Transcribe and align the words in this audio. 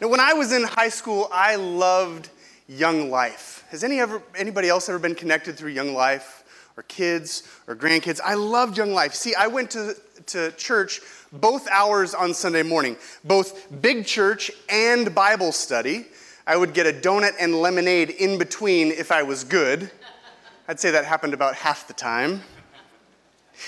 Now, 0.00 0.08
when 0.08 0.20
I 0.20 0.32
was 0.32 0.52
in 0.52 0.64
high 0.64 0.88
school, 0.88 1.28
I 1.32 1.54
loved 1.56 2.28
Young 2.68 3.10
Life. 3.10 3.64
Has 3.70 3.84
any 3.84 4.00
ever, 4.00 4.22
anybody 4.36 4.68
else 4.68 4.88
ever 4.88 4.98
been 4.98 5.14
connected 5.14 5.56
through 5.56 5.70
Young 5.70 5.94
Life? 5.94 6.42
Or 6.76 6.82
kids 6.84 7.48
or 7.68 7.76
grandkids? 7.76 8.20
I 8.24 8.34
loved 8.34 8.76
Young 8.76 8.92
Life. 8.92 9.14
See, 9.14 9.32
I 9.36 9.46
went 9.46 9.70
to, 9.72 9.94
to 10.26 10.50
church 10.52 11.00
both 11.32 11.68
hours 11.68 12.14
on 12.14 12.34
Sunday 12.34 12.64
morning, 12.64 12.96
both 13.22 13.80
big 13.80 14.04
church 14.04 14.50
and 14.68 15.14
Bible 15.14 15.52
study. 15.52 16.06
I 16.46 16.56
would 16.56 16.74
get 16.74 16.86
a 16.86 16.92
donut 16.92 17.34
and 17.38 17.54
lemonade 17.54 18.10
in 18.10 18.38
between 18.38 18.88
if 18.88 19.12
I 19.12 19.22
was 19.22 19.44
good. 19.44 19.90
I'd 20.66 20.80
say 20.80 20.90
that 20.90 21.04
happened 21.04 21.34
about 21.34 21.54
half 21.54 21.86
the 21.86 21.94
time. 21.94 22.42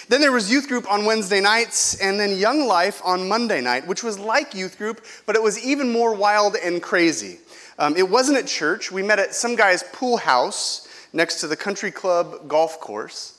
Then 0.09 0.21
there 0.21 0.33
was 0.33 0.51
youth 0.51 0.69
group 0.69 0.91
on 0.91 1.05
Wednesday 1.05 1.41
nights, 1.41 2.01
and 2.01 2.19
then 2.19 2.37
Young 2.37 2.67
Life 2.67 3.01
on 3.05 3.29
Monday 3.29 3.61
night, 3.61 3.87
which 3.87 4.03
was 4.03 4.19
like 4.19 4.55
youth 4.55 4.79
group, 4.79 5.05
but 5.27 5.37
it 5.37 5.43
was 5.43 5.65
even 5.65 5.93
more 5.93 6.15
wild 6.15 6.57
and 6.57 6.83
crazy. 6.83 7.39
Um, 7.79 7.97
it 7.97 8.09
wasn't 8.09 8.39
at 8.39 8.47
church. 8.47 8.91
We 8.91 9.03
met 9.03 9.19
at 9.19 9.35
some 9.35 9.57
guy's 9.57 9.83
pool 9.93 10.17
house 10.17 10.89
next 11.13 11.41
to 11.41 11.47
the 11.47 11.57
country 11.57 11.91
club 11.91 12.49
golf 12.49 12.81
course. 12.81 13.39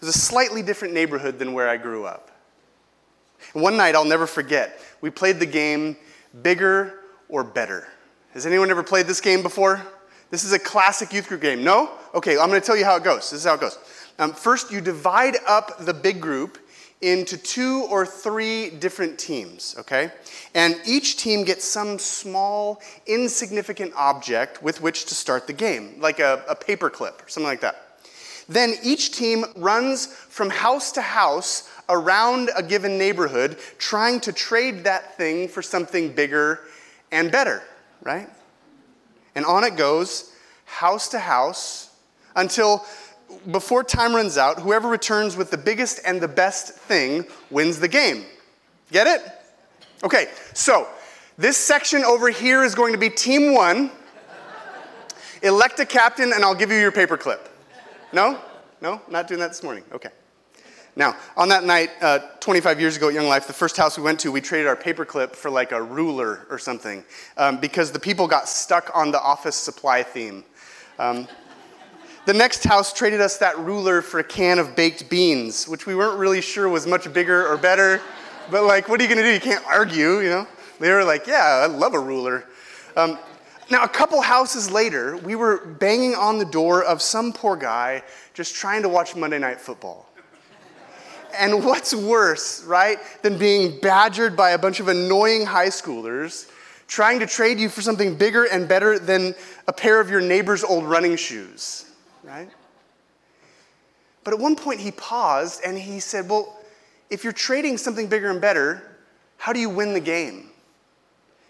It 0.00 0.06
was 0.06 0.16
a 0.16 0.18
slightly 0.18 0.62
different 0.62 0.94
neighborhood 0.94 1.38
than 1.38 1.52
where 1.52 1.68
I 1.68 1.76
grew 1.76 2.04
up. 2.04 2.30
And 3.54 3.62
one 3.62 3.76
night, 3.76 3.94
I'll 3.94 4.04
never 4.04 4.26
forget, 4.26 4.80
we 5.00 5.10
played 5.10 5.38
the 5.38 5.46
game 5.46 5.96
Bigger 6.42 7.00
or 7.28 7.44
Better. 7.44 7.88
Has 8.32 8.46
anyone 8.46 8.70
ever 8.70 8.82
played 8.82 9.06
this 9.06 9.20
game 9.20 9.42
before? 9.42 9.82
This 10.30 10.44
is 10.44 10.52
a 10.52 10.58
classic 10.58 11.12
youth 11.12 11.28
group 11.28 11.42
game. 11.42 11.62
No? 11.62 11.90
Okay, 12.14 12.38
I'm 12.38 12.48
going 12.48 12.60
to 12.60 12.66
tell 12.66 12.76
you 12.76 12.86
how 12.86 12.96
it 12.96 13.04
goes. 13.04 13.30
This 13.30 13.40
is 13.40 13.44
how 13.44 13.54
it 13.54 13.60
goes. 13.60 13.78
Um, 14.22 14.32
first, 14.32 14.70
you 14.70 14.80
divide 14.80 15.34
up 15.48 15.78
the 15.84 15.92
big 15.92 16.20
group 16.20 16.56
into 17.00 17.36
two 17.36 17.88
or 17.90 18.06
three 18.06 18.70
different 18.70 19.18
teams, 19.18 19.74
okay? 19.80 20.12
And 20.54 20.80
each 20.86 21.16
team 21.16 21.42
gets 21.42 21.64
some 21.64 21.98
small, 21.98 22.80
insignificant 23.08 23.92
object 23.96 24.62
with 24.62 24.80
which 24.80 25.06
to 25.06 25.16
start 25.16 25.48
the 25.48 25.52
game, 25.52 25.96
like 25.98 26.20
a, 26.20 26.44
a 26.48 26.54
paper 26.54 26.88
clip 26.88 27.20
or 27.20 27.28
something 27.28 27.48
like 27.48 27.62
that. 27.62 27.98
Then 28.48 28.74
each 28.84 29.10
team 29.10 29.44
runs 29.56 30.06
from 30.06 30.50
house 30.50 30.92
to 30.92 31.02
house 31.02 31.68
around 31.88 32.48
a 32.56 32.62
given 32.62 32.98
neighborhood, 32.98 33.58
trying 33.78 34.20
to 34.20 34.32
trade 34.32 34.84
that 34.84 35.16
thing 35.16 35.48
for 35.48 35.62
something 35.62 36.12
bigger 36.12 36.60
and 37.10 37.32
better, 37.32 37.60
right? 38.04 38.28
And 39.34 39.44
on 39.44 39.64
it 39.64 39.74
goes, 39.76 40.32
house 40.64 41.08
to 41.08 41.18
house, 41.18 41.90
until 42.36 42.84
before 43.50 43.84
time 43.84 44.14
runs 44.14 44.38
out, 44.38 44.60
whoever 44.60 44.88
returns 44.88 45.36
with 45.36 45.50
the 45.50 45.58
biggest 45.58 46.00
and 46.04 46.20
the 46.20 46.28
best 46.28 46.74
thing 46.74 47.26
wins 47.50 47.78
the 47.78 47.88
game. 47.88 48.24
Get 48.90 49.06
it? 49.06 49.22
Okay, 50.04 50.26
so 50.52 50.88
this 51.38 51.56
section 51.56 52.04
over 52.04 52.28
here 52.28 52.62
is 52.62 52.74
going 52.74 52.92
to 52.92 52.98
be 52.98 53.08
team 53.08 53.54
one. 53.54 53.90
Elect 55.42 55.80
a 55.80 55.86
captain, 55.86 56.32
and 56.32 56.44
I'll 56.44 56.54
give 56.54 56.70
you 56.70 56.78
your 56.78 56.92
paperclip. 56.92 57.40
No? 58.12 58.38
No? 58.80 59.00
Not 59.08 59.26
doing 59.26 59.40
that 59.40 59.48
this 59.48 59.62
morning. 59.62 59.84
Okay. 59.92 60.10
Now, 60.94 61.16
on 61.38 61.48
that 61.48 61.64
night, 61.64 61.90
uh, 62.02 62.18
25 62.40 62.78
years 62.78 62.96
ago 62.96 63.08
at 63.08 63.14
Young 63.14 63.26
Life, 63.26 63.46
the 63.46 63.54
first 63.54 63.78
house 63.78 63.96
we 63.96 64.04
went 64.04 64.20
to, 64.20 64.30
we 64.30 64.42
traded 64.42 64.66
our 64.66 64.76
paperclip 64.76 65.34
for 65.34 65.50
like 65.50 65.72
a 65.72 65.82
ruler 65.82 66.46
or 66.50 66.58
something 66.58 67.02
um, 67.38 67.58
because 67.58 67.92
the 67.92 67.98
people 67.98 68.28
got 68.28 68.46
stuck 68.46 68.90
on 68.94 69.10
the 69.10 69.20
office 69.20 69.56
supply 69.56 70.02
theme. 70.02 70.44
Um, 70.98 71.26
the 72.24 72.32
next 72.32 72.64
house 72.64 72.92
traded 72.92 73.20
us 73.20 73.38
that 73.38 73.58
ruler 73.58 74.00
for 74.00 74.20
a 74.20 74.24
can 74.24 74.58
of 74.58 74.76
baked 74.76 75.10
beans, 75.10 75.66
which 75.66 75.86
we 75.86 75.94
weren't 75.94 76.18
really 76.18 76.40
sure 76.40 76.68
was 76.68 76.86
much 76.86 77.12
bigger 77.12 77.46
or 77.46 77.56
better. 77.56 78.00
But, 78.50 78.64
like, 78.64 78.88
what 78.88 79.00
are 79.00 79.02
you 79.04 79.08
to 79.14 79.22
do? 79.22 79.32
You 79.32 79.40
can't 79.40 79.64
argue, 79.66 80.20
you 80.20 80.30
know? 80.30 80.46
They 80.78 80.90
were 80.90 81.04
like, 81.04 81.26
yeah, 81.26 81.62
I 81.62 81.66
love 81.66 81.94
a 81.94 81.98
ruler. 81.98 82.44
Um, 82.96 83.18
now, 83.70 83.84
a 83.84 83.88
couple 83.88 84.20
houses 84.20 84.70
later, 84.70 85.16
we 85.16 85.34
were 85.34 85.64
banging 85.64 86.14
on 86.14 86.38
the 86.38 86.44
door 86.44 86.84
of 86.84 87.00
some 87.00 87.32
poor 87.32 87.56
guy 87.56 88.02
just 88.34 88.54
trying 88.54 88.82
to 88.82 88.88
watch 88.88 89.16
Monday 89.16 89.38
Night 89.38 89.60
Football. 89.60 90.08
And 91.38 91.64
what's 91.64 91.94
worse, 91.94 92.62
right, 92.64 92.98
than 93.22 93.38
being 93.38 93.80
badgered 93.80 94.36
by 94.36 94.50
a 94.50 94.58
bunch 94.58 94.80
of 94.80 94.88
annoying 94.88 95.46
high 95.46 95.68
schoolers 95.68 96.50
trying 96.86 97.20
to 97.20 97.26
trade 97.26 97.58
you 97.58 97.70
for 97.70 97.80
something 97.80 98.16
bigger 98.16 98.44
and 98.44 98.68
better 98.68 98.98
than 98.98 99.34
a 99.66 99.72
pair 99.72 99.98
of 99.98 100.10
your 100.10 100.20
neighbor's 100.20 100.62
old 100.62 100.84
running 100.84 101.16
shoes? 101.16 101.91
But 104.24 104.34
at 104.34 104.40
one 104.40 104.56
point 104.56 104.80
he 104.80 104.90
paused 104.92 105.62
and 105.64 105.76
he 105.76 106.00
said, 106.00 106.28
Well, 106.28 106.58
if 107.10 107.24
you're 107.24 107.32
trading 107.32 107.76
something 107.78 108.06
bigger 108.06 108.30
and 108.30 108.40
better, 108.40 108.98
how 109.36 109.52
do 109.52 109.60
you 109.60 109.68
win 109.68 109.92
the 109.92 110.00
game? 110.00 110.50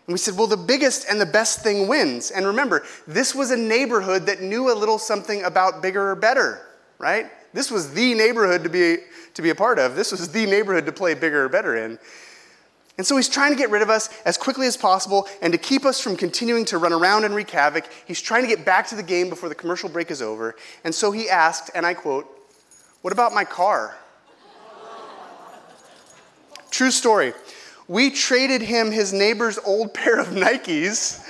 And 0.06 0.14
we 0.14 0.18
said, 0.18 0.36
Well, 0.36 0.46
the 0.46 0.56
biggest 0.56 1.06
and 1.08 1.20
the 1.20 1.26
best 1.26 1.60
thing 1.60 1.88
wins. 1.88 2.30
And 2.30 2.46
remember, 2.46 2.84
this 3.06 3.34
was 3.34 3.50
a 3.50 3.56
neighborhood 3.56 4.26
that 4.26 4.40
knew 4.40 4.72
a 4.72 4.74
little 4.74 4.98
something 4.98 5.44
about 5.44 5.82
bigger 5.82 6.10
or 6.10 6.16
better, 6.16 6.66
right? 6.98 7.26
This 7.52 7.70
was 7.70 7.92
the 7.92 8.14
neighborhood 8.14 8.62
to 8.64 8.70
be, 8.70 8.98
to 9.34 9.42
be 9.42 9.50
a 9.50 9.54
part 9.54 9.78
of. 9.78 9.94
This 9.94 10.10
was 10.10 10.28
the 10.30 10.46
neighborhood 10.46 10.86
to 10.86 10.92
play 10.92 11.14
bigger 11.14 11.44
or 11.44 11.48
better 11.48 11.76
in. 11.76 11.98
And 12.98 13.06
so 13.06 13.16
he's 13.16 13.28
trying 13.28 13.52
to 13.52 13.56
get 13.56 13.70
rid 13.70 13.82
of 13.82 13.90
us 13.90 14.10
as 14.24 14.36
quickly 14.36 14.66
as 14.66 14.76
possible 14.76 15.26
and 15.40 15.52
to 15.52 15.58
keep 15.58 15.84
us 15.84 16.00
from 16.00 16.16
continuing 16.16 16.64
to 16.66 16.78
run 16.78 16.92
around 16.92 17.24
and 17.24 17.34
wreak 17.34 17.50
havoc. 17.50 17.88
He's 18.06 18.20
trying 18.20 18.42
to 18.42 18.48
get 18.48 18.64
back 18.64 18.86
to 18.88 18.94
the 18.94 19.02
game 19.02 19.28
before 19.28 19.48
the 19.48 19.54
commercial 19.54 19.88
break 19.88 20.10
is 20.10 20.20
over. 20.20 20.54
And 20.84 20.94
so 20.94 21.10
he 21.10 21.28
asked, 21.28 21.70
and 21.74 21.86
I 21.86 21.94
quote, 21.94 22.28
What 23.02 23.12
about 23.12 23.34
my 23.34 23.44
car? 23.44 23.96
True 26.70 26.90
story. 26.90 27.34
We 27.88 28.10
traded 28.10 28.62
him 28.62 28.90
his 28.90 29.12
neighbor's 29.12 29.58
old 29.58 29.92
pair 29.94 30.18
of 30.18 30.28
Nikes 30.28 31.24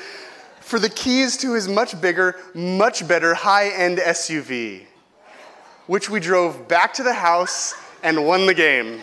for 0.60 0.78
the 0.78 0.88
keys 0.88 1.36
to 1.38 1.54
his 1.54 1.68
much 1.68 2.00
bigger, 2.00 2.36
much 2.54 3.06
better 3.08 3.34
high 3.34 3.70
end 3.70 3.98
SUV, 3.98 4.82
which 5.86 6.08
we 6.08 6.20
drove 6.20 6.68
back 6.68 6.94
to 6.94 7.02
the 7.02 7.14
house 7.14 7.74
and 8.02 8.26
won 8.26 8.46
the 8.46 8.54
game. 8.54 9.00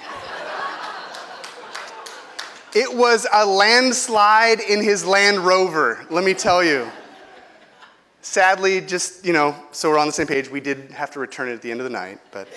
It 2.75 2.96
was 2.96 3.25
a 3.34 3.46
landslide 3.46 4.59
in 4.59 4.84
his 4.84 5.03
Land 5.03 5.40
Rover, 5.40 6.06
let 6.12 6.24
me 6.24 6.36
tell 6.36 6.63
you. 6.63 6.88
Sadly, 8.22 8.81
just, 8.81 9.25
you 9.25 9.34
know, 9.34 9.56
so 9.72 9.90
we're 9.90 9.97
on 9.97 10.07
the 10.07 10.13
same 10.13 10.28
page, 10.28 10.50
we 10.50 10.59
did 10.59 10.91
have 10.91 11.12
to 11.12 11.19
return 11.19 11.47
it 11.50 11.53
at 11.53 11.62
the 11.62 11.72
end 11.72 11.80
of 11.80 11.85
the 11.85 11.90
night, 11.90 12.19
but 12.31 12.47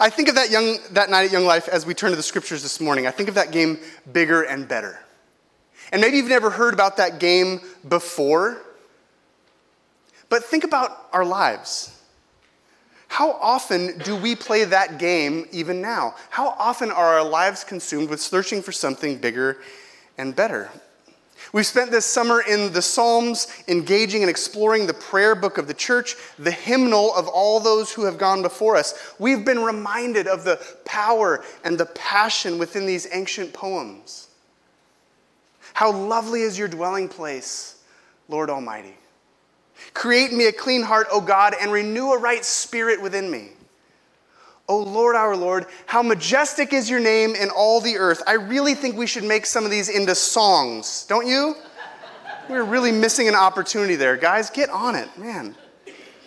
I 0.00 0.10
think 0.10 0.28
of 0.28 0.34
that, 0.34 0.50
young, 0.50 0.78
that 0.90 1.10
night 1.10 1.26
at 1.26 1.32
Young 1.32 1.44
Life 1.44 1.68
as 1.68 1.86
we 1.86 1.94
turn 1.94 2.10
to 2.10 2.16
the 2.16 2.22
scriptures 2.22 2.62
this 2.62 2.80
morning. 2.80 3.06
I 3.06 3.12
think 3.12 3.28
of 3.28 3.36
that 3.36 3.52
game 3.52 3.78
bigger 4.12 4.42
and 4.42 4.66
better. 4.66 4.98
And 5.92 6.00
maybe 6.00 6.16
you've 6.16 6.28
never 6.28 6.50
heard 6.50 6.74
about 6.74 6.96
that 6.96 7.20
game 7.20 7.60
before, 7.88 8.60
but 10.28 10.44
think 10.44 10.64
about 10.64 11.08
our 11.12 11.24
lives. 11.24 11.96
How 13.06 13.32
often 13.32 13.98
do 13.98 14.16
we 14.16 14.34
play 14.34 14.64
that 14.64 14.98
game 14.98 15.46
even 15.52 15.80
now? 15.80 16.16
How 16.30 16.48
often 16.58 16.90
are 16.90 17.18
our 17.18 17.24
lives 17.24 17.62
consumed 17.62 18.08
with 18.10 18.20
searching 18.20 18.60
for 18.60 18.72
something 18.72 19.18
bigger 19.18 19.58
and 20.18 20.34
better? 20.34 20.70
We've 21.54 21.64
spent 21.64 21.92
this 21.92 22.04
summer 22.04 22.40
in 22.40 22.72
the 22.72 22.82
Psalms, 22.82 23.46
engaging 23.68 24.24
and 24.24 24.28
exploring 24.28 24.88
the 24.88 24.92
prayer 24.92 25.36
book 25.36 25.56
of 25.56 25.68
the 25.68 25.72
church, 25.72 26.16
the 26.36 26.50
hymnal 26.50 27.14
of 27.14 27.28
all 27.28 27.60
those 27.60 27.92
who 27.92 28.06
have 28.06 28.18
gone 28.18 28.42
before 28.42 28.74
us. 28.74 29.14
We've 29.20 29.44
been 29.44 29.60
reminded 29.60 30.26
of 30.26 30.42
the 30.42 30.60
power 30.84 31.44
and 31.62 31.78
the 31.78 31.86
passion 31.86 32.58
within 32.58 32.86
these 32.86 33.06
ancient 33.12 33.52
poems. 33.52 34.26
How 35.74 35.92
lovely 35.92 36.40
is 36.40 36.58
your 36.58 36.66
dwelling 36.66 37.08
place, 37.08 37.80
Lord 38.28 38.50
Almighty. 38.50 38.96
Create 39.92 40.32
in 40.32 40.38
me 40.38 40.48
a 40.48 40.52
clean 40.52 40.82
heart, 40.82 41.06
O 41.12 41.20
God, 41.20 41.54
and 41.60 41.70
renew 41.70 42.10
a 42.10 42.18
right 42.18 42.44
spirit 42.44 43.00
within 43.00 43.30
me. 43.30 43.50
O 44.68 44.78
Lord, 44.78 45.14
our 45.14 45.36
Lord, 45.36 45.66
how 45.86 46.02
majestic 46.02 46.72
is 46.72 46.88
your 46.88 47.00
name 47.00 47.34
in 47.34 47.50
all 47.50 47.80
the 47.80 47.96
earth. 47.96 48.22
I 48.26 48.34
really 48.34 48.74
think 48.74 48.96
we 48.96 49.06
should 49.06 49.24
make 49.24 49.44
some 49.44 49.64
of 49.64 49.70
these 49.70 49.88
into 49.88 50.14
songs, 50.14 51.04
don't 51.06 51.26
you? 51.26 51.54
We're 52.48 52.64
really 52.64 52.92
missing 52.92 53.28
an 53.28 53.34
opportunity 53.34 53.96
there. 53.96 54.16
Guys, 54.16 54.50
get 54.50 54.70
on 54.70 54.94
it, 54.94 55.08
man. 55.18 55.54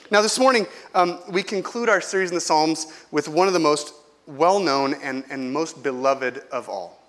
Now, 0.09 0.21
this 0.21 0.39
morning, 0.39 0.67
um, 0.95 1.19
we 1.29 1.43
conclude 1.43 1.89
our 1.89 1.99
series 1.99 2.29
in 2.29 2.35
the 2.35 2.41
Psalms 2.41 3.05
with 3.11 3.27
one 3.27 3.47
of 3.47 3.53
the 3.53 3.59
most 3.59 3.93
well 4.25 4.59
known 4.59 4.93
and, 4.95 5.23
and 5.29 5.51
most 5.51 5.83
beloved 5.83 6.43
of 6.51 6.69
all. 6.69 7.01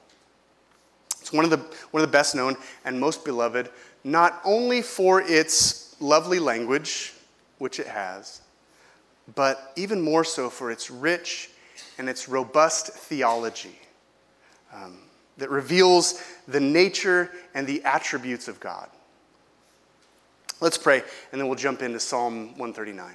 It's 1.21 1.33
one 1.33 1.45
of, 1.45 1.51
the, 1.51 1.59
one 1.91 2.03
of 2.03 2.09
the 2.09 2.13
best 2.13 2.35
known 2.35 2.57
and 2.85 2.99
most 2.99 3.25
beloved, 3.25 3.71
not 4.03 4.41
only 4.45 4.83
for 4.83 5.21
its 5.21 5.95
lovely 6.01 6.39
language, 6.39 7.13
which 7.59 7.79
it 7.79 7.87
has, 7.87 8.41
but 9.35 9.73
even 9.77 10.01
more 10.01 10.25
so 10.25 10.49
for 10.49 10.71
its 10.71 10.91
rich 10.91 11.51
and 11.99 12.09
its 12.09 12.29
robust 12.29 12.89
theology 12.89 13.79
um, 14.73 14.99
that 15.37 15.51
reveals 15.51 16.23
the 16.47 16.61
nature 16.61 17.31
and 17.55 17.67
the 17.67 17.83
attributes 17.85 18.49
of 18.49 18.59
God. 18.61 18.89
Let's 20.61 20.79
pray, 20.79 21.03
and 21.31 21.41
then 21.41 21.47
we'll 21.47 21.57
jump 21.57 21.83
into 21.83 22.01
Psalm 22.01 22.49
139. 22.59 23.15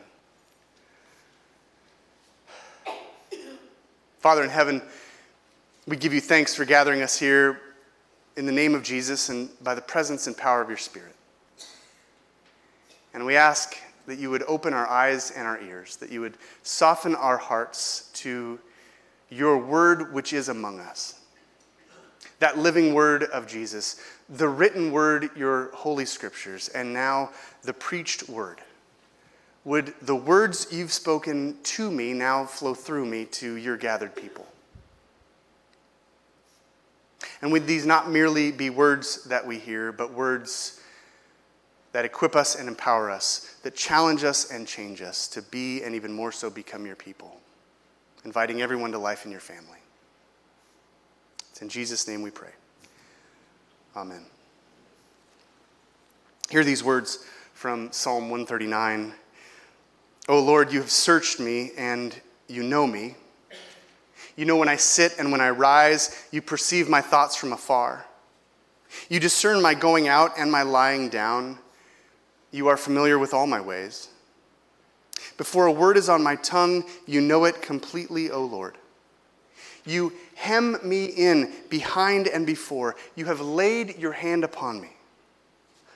Father 4.19 4.43
in 4.43 4.49
heaven, 4.49 4.81
we 5.85 5.97
give 5.97 6.13
you 6.13 6.21
thanks 6.21 6.55
for 6.55 6.63
gathering 6.63 7.01
us 7.01 7.19
here 7.19 7.59
in 8.37 8.45
the 8.45 8.51
name 8.53 8.73
of 8.73 8.83
Jesus 8.83 9.27
and 9.27 9.49
by 9.61 9.75
the 9.75 9.81
presence 9.81 10.27
and 10.27 10.37
power 10.37 10.61
of 10.61 10.69
your 10.69 10.77
Spirit. 10.77 11.13
And 13.13 13.25
we 13.25 13.35
ask 13.35 13.77
that 14.05 14.19
you 14.19 14.29
would 14.29 14.43
open 14.43 14.73
our 14.73 14.87
eyes 14.87 15.31
and 15.31 15.47
our 15.47 15.59
ears, 15.61 15.95
that 15.97 16.11
you 16.11 16.21
would 16.21 16.37
soften 16.61 17.15
our 17.15 17.37
hearts 17.37 18.09
to 18.13 18.59
your 19.29 19.57
word 19.57 20.13
which 20.13 20.33
is 20.33 20.49
among 20.49 20.79
us. 20.79 21.19
That 22.39 22.57
living 22.57 22.93
word 22.93 23.23
of 23.23 23.47
Jesus, 23.47 23.99
the 24.29 24.49
written 24.49 24.91
word, 24.91 25.29
your 25.35 25.71
holy 25.73 26.05
scriptures, 26.05 26.69
and 26.69 26.93
now 26.93 27.31
the 27.63 27.73
preached 27.73 28.27
word. 28.27 28.59
Would 29.65 29.93
the 30.01 30.15
words 30.15 30.67
you've 30.71 30.91
spoken 30.91 31.57
to 31.63 31.89
me 31.89 32.11
now 32.11 32.45
flow 32.45 32.73
through 32.73 33.05
me 33.05 33.25
to 33.25 33.55
your 33.55 33.77
gathered 33.77 34.15
people? 34.15 34.45
And 37.41 37.51
would 37.51 37.65
these 37.65 37.85
not 37.85 38.09
merely 38.09 38.51
be 38.51 38.69
words 38.69 39.23
that 39.25 39.45
we 39.45 39.57
hear, 39.57 39.91
but 39.91 40.11
words 40.11 40.81
that 41.93 42.05
equip 42.05 42.35
us 42.35 42.55
and 42.55 42.67
empower 42.67 43.09
us, 43.09 43.55
that 43.63 43.75
challenge 43.75 44.23
us 44.23 44.51
and 44.51 44.67
change 44.67 45.01
us 45.01 45.27
to 45.29 45.41
be 45.43 45.81
and 45.83 45.95
even 45.95 46.11
more 46.11 46.31
so 46.31 46.49
become 46.49 46.85
your 46.85 46.95
people, 46.95 47.39
inviting 48.25 48.61
everyone 48.61 48.91
to 48.91 48.97
life 48.97 49.25
in 49.25 49.31
your 49.31 49.39
family. 49.39 49.77
It's 51.51 51.61
in 51.61 51.69
Jesus' 51.69 52.07
name 52.07 52.23
we 52.23 52.31
pray. 52.31 52.49
Amen. 53.95 54.25
Hear 56.49 56.63
these 56.63 56.83
words 56.83 57.25
from 57.53 57.91
Psalm 57.91 58.23
139. 58.23 59.13
O 60.29 60.39
Lord, 60.39 60.71
you 60.71 60.79
have 60.79 60.89
searched 60.89 61.39
me 61.39 61.71
and 61.77 62.19
you 62.47 62.63
know 62.63 62.87
me. 62.87 63.15
You 64.35 64.45
know 64.45 64.57
when 64.57 64.67
I 64.67 64.77
sit 64.77 65.15
and 65.19 65.31
when 65.31 65.41
I 65.41 65.51
rise, 65.51 66.27
you 66.31 66.41
perceive 66.41 66.89
my 66.89 67.01
thoughts 67.01 67.35
from 67.35 67.53
afar. 67.53 68.07
You 69.09 69.19
discern 69.19 69.61
my 69.61 69.75
going 69.75 70.07
out 70.07 70.31
and 70.37 70.51
my 70.51 70.63
lying 70.63 71.09
down. 71.09 71.59
You 72.53 72.67
are 72.67 72.77
familiar 72.77 73.17
with 73.17 73.33
all 73.33 73.47
my 73.47 73.59
ways. 73.59 74.09
Before 75.37 75.65
a 75.65 75.71
word 75.71 75.97
is 75.97 76.07
on 76.07 76.21
my 76.21 76.35
tongue, 76.35 76.85
you 77.07 77.19
know 77.19 77.45
it 77.45 77.63
completely, 77.63 78.29
O 78.29 78.45
Lord. 78.45 78.77
You 79.85 80.13
hem 80.35 80.77
me 80.83 81.05
in 81.05 81.51
behind 81.69 82.27
and 82.27 82.45
before. 82.45 82.95
You 83.15 83.25
have 83.25 83.41
laid 83.41 83.97
your 83.97 84.11
hand 84.11 84.43
upon 84.43 84.79
me. 84.79 84.89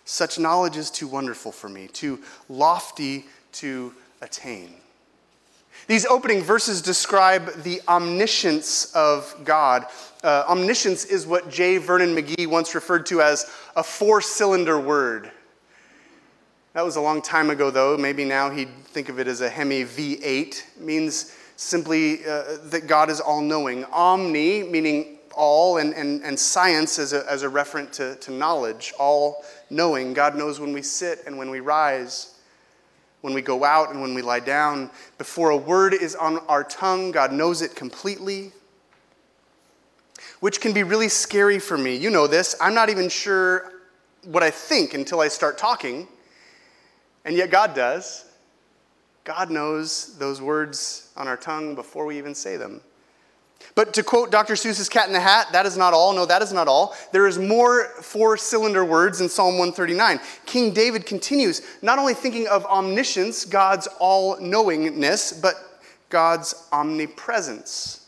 Such 0.03 0.39
knowledge 0.39 0.77
is 0.77 0.89
too 0.89 1.07
wonderful 1.07 1.51
for 1.51 1.69
me, 1.69 1.87
too 1.89 2.19
lofty 2.49 3.25
to 3.53 3.93
attain. 4.21 4.73
These 5.85 6.07
opening 6.07 6.41
verses 6.41 6.81
describe 6.81 7.61
the 7.61 7.81
omniscience 7.87 8.91
of 8.95 9.35
God. 9.43 9.85
Uh, 10.23 10.43
omniscience 10.49 11.05
is 11.05 11.27
what 11.27 11.51
J. 11.51 11.77
Vernon 11.77 12.15
McGee 12.15 12.47
once 12.47 12.73
referred 12.73 13.05
to 13.07 13.21
as 13.21 13.45
a 13.75 13.83
four 13.83 14.21
cylinder 14.21 14.79
word. 14.79 15.31
That 16.73 16.85
was 16.85 16.95
a 16.95 17.01
long 17.01 17.21
time 17.21 17.49
ago, 17.49 17.71
though. 17.71 17.97
Maybe 17.97 18.23
now 18.23 18.49
he'd 18.49 18.69
think 18.85 19.09
of 19.09 19.19
it 19.19 19.27
as 19.27 19.41
a 19.41 19.49
Hemi 19.49 19.83
V8. 19.83 20.21
It 20.21 20.65
means 20.79 21.35
simply 21.55 22.25
uh, 22.25 22.57
that 22.65 22.87
God 22.87 23.09
is 23.09 23.19
all 23.19 23.41
knowing. 23.41 23.83
Omni, 23.85 24.63
meaning 24.63 25.17
all, 25.37 25.77
and, 25.77 25.93
and, 25.93 26.23
and 26.23 26.37
science 26.37 26.99
as 26.99 27.13
a, 27.13 27.29
as 27.31 27.43
a 27.43 27.47
referent 27.47 27.91
to, 27.93 28.15
to 28.17 28.31
knowledge, 28.31 28.93
all 28.99 29.45
knowing. 29.69 30.13
God 30.13 30.35
knows 30.35 30.59
when 30.59 30.73
we 30.73 30.81
sit 30.81 31.19
and 31.25 31.37
when 31.37 31.49
we 31.49 31.59
rise, 31.59 32.35
when 33.21 33.33
we 33.33 33.41
go 33.41 33.63
out 33.63 33.91
and 33.91 34.01
when 34.01 34.13
we 34.13 34.21
lie 34.21 34.39
down. 34.39 34.89
Before 35.17 35.51
a 35.51 35.57
word 35.57 35.93
is 35.93 36.15
on 36.15 36.39
our 36.47 36.63
tongue, 36.63 37.11
God 37.11 37.31
knows 37.31 37.61
it 37.61 37.75
completely, 37.75 38.51
which 40.39 40.59
can 40.59 40.73
be 40.73 40.83
really 40.83 41.09
scary 41.09 41.59
for 41.59 41.77
me. 41.77 41.95
You 41.95 42.09
know 42.09 42.27
this. 42.27 42.55
I'm 42.59 42.73
not 42.73 42.89
even 42.89 43.09
sure 43.09 43.71
what 44.23 44.43
I 44.43 44.49
think 44.49 44.93
until 44.93 45.21
I 45.21 45.27
start 45.27 45.57
talking. 45.57 46.07
And 47.27 47.35
yet 47.35 47.51
God 47.51 47.75
does. 47.75 48.23
God 49.25 49.51
knows 49.51 50.17
those 50.17 50.41
words 50.41 51.11
on 51.17 51.27
our 51.27 51.35
tongue 51.35 51.75
before 51.75 52.05
we 52.05 52.17
even 52.17 52.33
say 52.33 52.55
them. 52.55 52.79
But 53.75 53.93
to 53.95 54.03
quote 54.03 54.31
Dr. 54.31 54.53
Seuss's 54.53 54.87
Cat 54.87 55.07
in 55.07 55.13
the 55.13 55.19
Hat, 55.19 55.47
that 55.51 55.65
is 55.65 55.75
not 55.75 55.93
all. 55.93 56.13
No, 56.13 56.25
that 56.25 56.41
is 56.41 56.53
not 56.53 56.69
all. 56.69 56.95
There 57.11 57.27
is 57.27 57.37
more 57.37 57.89
four 58.01 58.37
cylinder 58.37 58.85
words 58.85 59.19
in 59.19 59.27
Psalm 59.27 59.57
139. 59.57 60.21
King 60.45 60.73
David 60.73 61.05
continues, 61.05 61.61
not 61.81 61.99
only 61.99 62.13
thinking 62.13 62.47
of 62.47 62.65
omniscience, 62.65 63.43
God's 63.43 63.89
all 63.99 64.39
knowingness, 64.39 65.33
but 65.33 65.55
God's 66.07 66.69
omnipresence. 66.71 68.07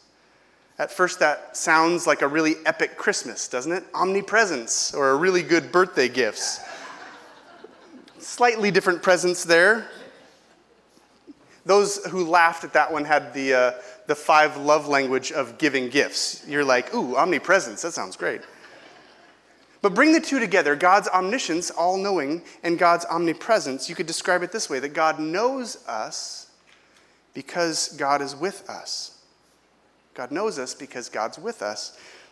At 0.77 0.93
first, 0.93 1.19
that 1.19 1.57
sounds 1.57 2.07
like 2.07 2.21
a 2.21 2.27
really 2.27 2.55
epic 2.65 2.95
Christmas, 2.95 3.49
doesn't 3.49 3.73
it? 3.73 3.83
Omnipresence, 3.93 4.93
or 4.93 5.09
a 5.09 5.15
really 5.17 5.43
good 5.43 5.73
birthday 5.73 6.07
gifts 6.07 6.61
slightly 8.29 8.69
different 8.69 9.01
presence 9.01 9.43
there. 9.43 9.89
Those 11.65 12.05
who 12.05 12.25
laughed 12.25 12.63
at 12.63 12.73
that 12.73 12.91
one 12.93 13.03
had 13.03 13.33
the, 13.33 13.53
uh, 13.53 13.71
the 14.07 14.15
five 14.15 14.55
love 14.57 14.87
language 14.87 15.31
of 15.31 15.57
giving 15.57 15.89
gifts. 15.89 16.45
You're 16.47 16.63
like, 16.63 16.93
ooh, 16.93 17.17
omnipresence, 17.17 17.81
that 17.81 17.93
sounds 17.93 18.15
great. 18.15 18.41
But 19.81 19.93
bring 19.93 20.13
the 20.13 20.19
two 20.19 20.39
together 20.39 20.75
God's 20.75 21.07
omniscience, 21.07 21.71
all 21.71 21.97
knowing, 21.97 22.43
and 22.63 22.77
God's 22.77 23.05
omnipresence. 23.05 23.89
You 23.89 23.95
could 23.95 24.07
describe 24.07 24.43
it 24.43 24.51
this 24.51 24.69
way 24.69 24.79
that 24.79 24.93
God 24.93 25.19
knows 25.19 25.85
us 25.87 26.51
because 27.33 27.89
God 27.97 28.21
is 28.21 28.35
with 28.35 28.69
us. 28.69 29.17
God 30.13 30.31
knows 30.31 30.59
us 30.59 30.73
because 30.73 31.09
God's 31.09 31.39
with 31.39 31.61
us. 31.61 31.97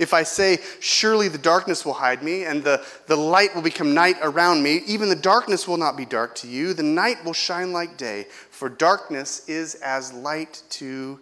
If 0.00 0.14
I 0.14 0.22
say, 0.22 0.58
Surely 0.80 1.28
the 1.28 1.38
darkness 1.38 1.84
will 1.84 1.92
hide 1.92 2.22
me, 2.22 2.44
and 2.44 2.64
the, 2.64 2.84
the 3.06 3.16
light 3.16 3.54
will 3.54 3.62
become 3.62 3.94
night 3.94 4.16
around 4.22 4.62
me, 4.62 4.82
even 4.86 5.10
the 5.10 5.14
darkness 5.14 5.68
will 5.68 5.76
not 5.76 5.96
be 5.96 6.06
dark 6.06 6.34
to 6.36 6.48
you. 6.48 6.72
The 6.72 6.82
night 6.82 7.22
will 7.24 7.34
shine 7.34 7.72
like 7.72 7.98
day, 7.98 8.26
for 8.50 8.70
darkness 8.70 9.46
is 9.48 9.74
as 9.76 10.12
light 10.12 10.62
to 10.70 11.20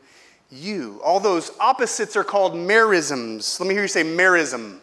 you. 0.50 1.00
All 1.04 1.18
those 1.18 1.50
opposites 1.58 2.16
are 2.16 2.24
called 2.24 2.54
merisms. 2.54 3.58
Let 3.58 3.68
me 3.68 3.74
hear 3.74 3.82
you 3.82 3.88
say 3.88 4.04
merism. 4.04 4.78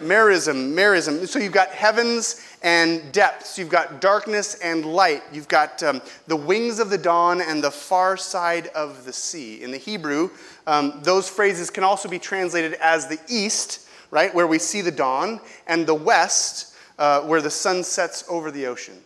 Merism, 0.00 0.74
merism. 0.74 1.26
So 1.26 1.38
you've 1.38 1.52
got 1.52 1.70
heavens 1.70 2.46
and 2.62 3.12
depths. 3.12 3.58
You've 3.58 3.68
got 3.68 4.00
darkness 4.00 4.54
and 4.56 4.84
light. 4.84 5.22
You've 5.32 5.48
got 5.48 5.82
um, 5.82 6.02
the 6.26 6.36
wings 6.36 6.78
of 6.78 6.90
the 6.90 6.98
dawn 6.98 7.40
and 7.40 7.62
the 7.62 7.70
far 7.70 8.16
side 8.16 8.68
of 8.68 9.04
the 9.04 9.12
sea. 9.12 9.62
In 9.62 9.70
the 9.70 9.76
Hebrew, 9.76 10.30
um, 10.66 11.00
those 11.02 11.28
phrases 11.28 11.70
can 11.70 11.84
also 11.84 12.08
be 12.08 12.18
translated 12.18 12.74
as 12.74 13.06
the 13.06 13.20
east, 13.28 13.88
right, 14.10 14.34
where 14.34 14.46
we 14.46 14.58
see 14.58 14.80
the 14.80 14.90
dawn, 14.90 15.40
and 15.66 15.86
the 15.86 15.94
west, 15.94 16.74
uh, 16.98 17.20
where 17.22 17.42
the 17.42 17.50
sun 17.50 17.84
sets 17.84 18.24
over 18.28 18.50
the 18.50 18.66
ocean. 18.66 18.96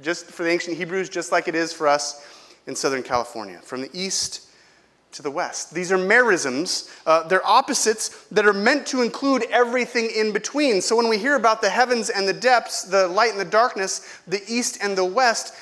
Just 0.00 0.26
for 0.26 0.42
the 0.42 0.50
ancient 0.50 0.76
Hebrews, 0.76 1.08
just 1.08 1.32
like 1.32 1.48
it 1.48 1.54
is 1.54 1.72
for 1.72 1.88
us 1.88 2.26
in 2.66 2.76
Southern 2.76 3.02
California. 3.02 3.58
From 3.62 3.80
the 3.80 3.90
east 3.92 4.47
to 5.12 5.22
the 5.22 5.30
west. 5.30 5.74
These 5.74 5.90
are 5.90 5.98
merisms. 5.98 6.90
Uh, 7.06 7.26
they're 7.26 7.46
opposites 7.46 8.26
that 8.30 8.46
are 8.46 8.52
meant 8.52 8.86
to 8.88 9.02
include 9.02 9.44
everything 9.50 10.10
in 10.14 10.32
between. 10.32 10.80
So 10.80 10.96
when 10.96 11.08
we 11.08 11.18
hear 11.18 11.36
about 11.36 11.60
the 11.60 11.70
heavens 11.70 12.10
and 12.10 12.28
the 12.28 12.32
depths, 12.32 12.82
the 12.82 13.08
light 13.08 13.30
and 13.30 13.40
the 13.40 13.44
darkness, 13.44 14.20
the 14.26 14.42
east 14.46 14.78
and 14.82 14.96
the 14.96 15.04
west, 15.04 15.54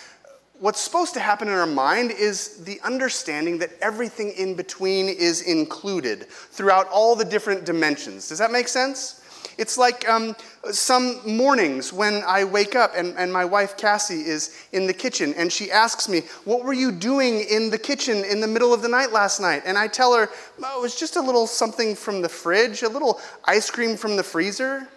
what's 0.58 0.80
supposed 0.80 1.14
to 1.14 1.20
happen 1.20 1.48
in 1.48 1.54
our 1.54 1.66
mind 1.66 2.10
is 2.10 2.64
the 2.64 2.80
understanding 2.82 3.58
that 3.58 3.70
everything 3.80 4.30
in 4.32 4.54
between 4.54 5.08
is 5.08 5.42
included 5.42 6.26
throughout 6.28 6.88
all 6.88 7.14
the 7.14 7.24
different 7.24 7.64
dimensions. 7.64 8.28
Does 8.28 8.38
that 8.38 8.50
make 8.50 8.68
sense? 8.68 9.22
It's 9.58 9.78
like 9.78 10.06
um, 10.08 10.36
some 10.70 11.20
mornings 11.26 11.92
when 11.92 12.22
I 12.26 12.44
wake 12.44 12.74
up 12.74 12.92
and, 12.94 13.16
and 13.16 13.32
my 13.32 13.44
wife 13.44 13.76
Cassie 13.76 14.20
is 14.20 14.66
in 14.72 14.86
the 14.86 14.92
kitchen 14.92 15.32
and 15.34 15.50
she 15.50 15.70
asks 15.70 16.08
me, 16.08 16.22
What 16.44 16.64
were 16.64 16.74
you 16.74 16.92
doing 16.92 17.40
in 17.40 17.70
the 17.70 17.78
kitchen 17.78 18.24
in 18.24 18.40
the 18.40 18.46
middle 18.46 18.74
of 18.74 18.82
the 18.82 18.88
night 18.88 19.12
last 19.12 19.40
night? 19.40 19.62
And 19.64 19.78
I 19.78 19.88
tell 19.88 20.14
her, 20.14 20.28
oh, 20.62 20.78
It 20.78 20.82
was 20.82 20.98
just 20.98 21.16
a 21.16 21.22
little 21.22 21.46
something 21.46 21.94
from 21.94 22.20
the 22.20 22.28
fridge, 22.28 22.82
a 22.82 22.88
little 22.88 23.20
ice 23.44 23.70
cream 23.70 23.96
from 23.96 24.16
the 24.16 24.22
freezer. 24.22 24.88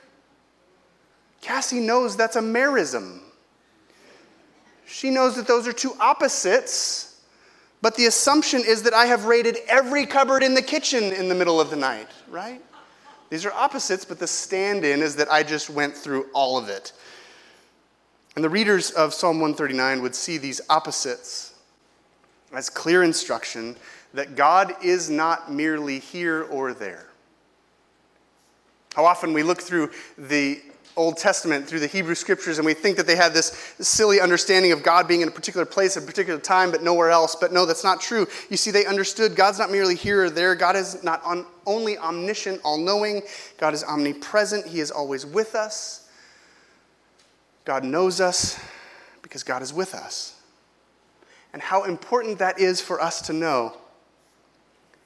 Cassie 1.41 1.79
knows 1.79 2.17
that's 2.17 2.35
a 2.35 2.41
merism. 2.41 3.21
She 4.85 5.09
knows 5.09 5.35
that 5.35 5.47
those 5.47 5.67
are 5.67 5.73
two 5.73 5.93
opposites, 5.99 7.21
but 7.81 7.95
the 7.95 8.07
assumption 8.07 8.61
is 8.65 8.83
that 8.83 8.93
I 8.93 9.05
have 9.05 9.25
raided 9.25 9.57
every 9.67 10.05
cupboard 10.05 10.43
in 10.43 10.53
the 10.53 10.61
kitchen 10.61 11.13
in 11.13 11.29
the 11.29 11.35
middle 11.35 11.61
of 11.61 11.69
the 11.69 11.75
night, 11.75 12.07
right? 12.27 12.61
These 13.29 13.45
are 13.45 13.53
opposites, 13.53 14.05
but 14.05 14.19
the 14.19 14.27
stand 14.27 14.83
in 14.83 15.01
is 15.01 15.15
that 15.17 15.31
I 15.31 15.43
just 15.43 15.69
went 15.69 15.95
through 15.95 16.27
all 16.33 16.57
of 16.57 16.67
it. 16.67 16.93
And 18.35 18.43
the 18.43 18.49
readers 18.49 18.91
of 18.91 19.13
Psalm 19.13 19.39
139 19.39 20.01
would 20.01 20.15
see 20.15 20.37
these 20.37 20.61
opposites 20.69 21.53
as 22.53 22.69
clear 22.69 23.03
instruction 23.03 23.75
that 24.13 24.35
God 24.35 24.73
is 24.83 25.09
not 25.09 25.51
merely 25.51 25.99
here 25.99 26.43
or 26.43 26.73
there. 26.73 27.09
How 28.95 29.05
often 29.05 29.33
we 29.33 29.43
look 29.43 29.61
through 29.61 29.91
the 30.17 30.61
Old 30.95 31.17
Testament, 31.17 31.67
through 31.67 31.79
the 31.79 31.87
Hebrew 31.87 32.15
scriptures, 32.15 32.57
and 32.57 32.65
we 32.65 32.73
think 32.73 32.97
that 32.97 33.07
they 33.07 33.15
had 33.15 33.33
this 33.33 33.73
silly 33.79 34.19
understanding 34.19 34.71
of 34.71 34.83
God 34.83 35.07
being 35.07 35.21
in 35.21 35.27
a 35.27 35.31
particular 35.31 35.65
place 35.65 35.95
at 35.95 36.03
a 36.03 36.05
particular 36.05 36.39
time, 36.39 36.71
but 36.71 36.83
nowhere 36.83 37.09
else. 37.09 37.35
But 37.35 37.53
no, 37.53 37.65
that's 37.65 37.83
not 37.83 38.01
true. 38.01 38.27
You 38.49 38.57
see, 38.57 38.71
they 38.71 38.85
understood 38.85 39.35
God's 39.35 39.59
not 39.59 39.71
merely 39.71 39.95
here 39.95 40.25
or 40.25 40.29
there. 40.29 40.55
God 40.55 40.75
is 40.75 41.03
not 41.03 41.23
on, 41.23 41.45
only 41.65 41.97
omniscient, 41.97 42.59
all 42.63 42.77
knowing. 42.77 43.21
God 43.57 43.73
is 43.73 43.83
omnipresent. 43.83 44.65
He 44.65 44.79
is 44.79 44.91
always 44.91 45.25
with 45.25 45.55
us. 45.55 46.09
God 47.65 47.83
knows 47.83 48.19
us 48.19 48.59
because 49.21 49.43
God 49.43 49.61
is 49.61 49.73
with 49.73 49.93
us. 49.93 50.41
And 51.53 51.61
how 51.61 51.83
important 51.83 52.39
that 52.39 52.59
is 52.59 52.81
for 52.81 53.01
us 53.01 53.21
to 53.27 53.33
know, 53.33 53.77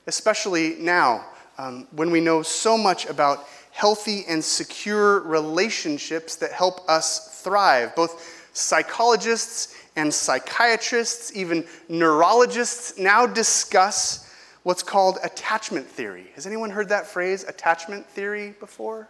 especially 0.07 0.75
now 0.79 1.25
um, 1.57 1.87
when 1.91 2.09
we 2.09 2.19
know 2.19 2.41
so 2.41 2.77
much 2.77 3.05
about 3.05 3.45
healthy 3.73 4.23
and 4.27 4.41
secure 4.43 5.21
relationships 5.21 6.35
that 6.35 6.51
help 6.51 6.87
us 6.87 7.41
thrive. 7.41 7.95
Both 7.95 8.47
psychologists 8.53 9.75
and 9.95 10.13
psychiatrists, 10.13 11.35
even 11.35 11.65
neurologists, 11.89 12.99
now 12.99 13.25
discuss 13.25 14.31
what's 14.61 14.83
called 14.83 15.17
attachment 15.23 15.87
theory. 15.87 16.27
Has 16.35 16.45
anyone 16.45 16.69
heard 16.69 16.87
that 16.89 17.07
phrase, 17.07 17.43
attachment 17.45 18.05
theory, 18.05 18.53
before? 18.59 19.09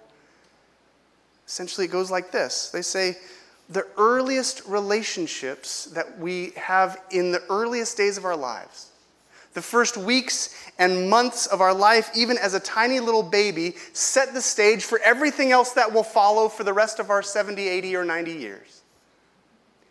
Essentially, 1.46 1.86
it 1.86 1.91
goes 1.91 2.10
like 2.10 2.32
this 2.32 2.70
they 2.70 2.82
say, 2.82 3.17
the 3.70 3.86
earliest 3.98 4.62
relationships 4.65 5.86
that 5.88 6.17
we 6.20 6.51
have 6.55 7.01
in 7.12 7.34
the 7.34 7.43
earliest 7.50 7.98
days 7.98 8.17
of 8.17 8.24
our 8.24 8.36
lives 8.36 8.92
the 9.53 9.62
first 9.62 9.98
weeks 9.98 10.55
and 10.79 11.10
months 11.10 11.45
of 11.45 11.62
our 11.62 11.74
life, 11.74 12.10
even 12.15 12.38
as 12.38 12.53
a 12.53 12.60
tiny 12.60 13.00
little 13.00 13.24
baby, 13.24 13.75
set 13.93 14.33
the 14.33 14.41
stage 14.41 14.83
for 14.83 15.00
everything 15.00 15.51
else 15.51 15.74
that 15.74 15.93
will 15.93 16.03
follow 16.03 16.50
for 16.50 16.63
the 16.63 16.74
rest 16.74 17.00
of 17.00 17.10
our 17.10 17.22
70, 17.22 17.67
80, 17.67 17.95
or 17.95 18.03
90 18.03 18.31
years. 18.31 18.81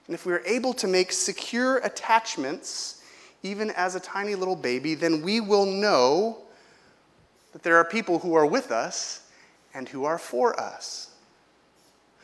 And 0.06 0.14
if 0.14 0.26
we 0.26 0.32
are 0.32 0.42
able 0.44 0.74
to 0.74 0.88
make 0.88 1.12
secure 1.12 1.78
attachments, 1.78 3.02
even 3.42 3.70
as 3.70 3.94
a 3.94 4.00
tiny 4.00 4.34
little 4.34 4.56
baby, 4.56 4.94
then 4.94 5.22
we 5.22 5.40
will 5.40 5.66
know 5.66 6.38
that 7.52 7.62
there 7.62 7.76
are 7.76 7.84
people 7.84 8.18
who 8.18 8.34
are 8.34 8.46
with 8.46 8.72
us 8.72 9.26
and 9.74 9.88
who 9.88 10.04
are 10.04 10.18
for 10.18 10.58
us. 10.58 11.10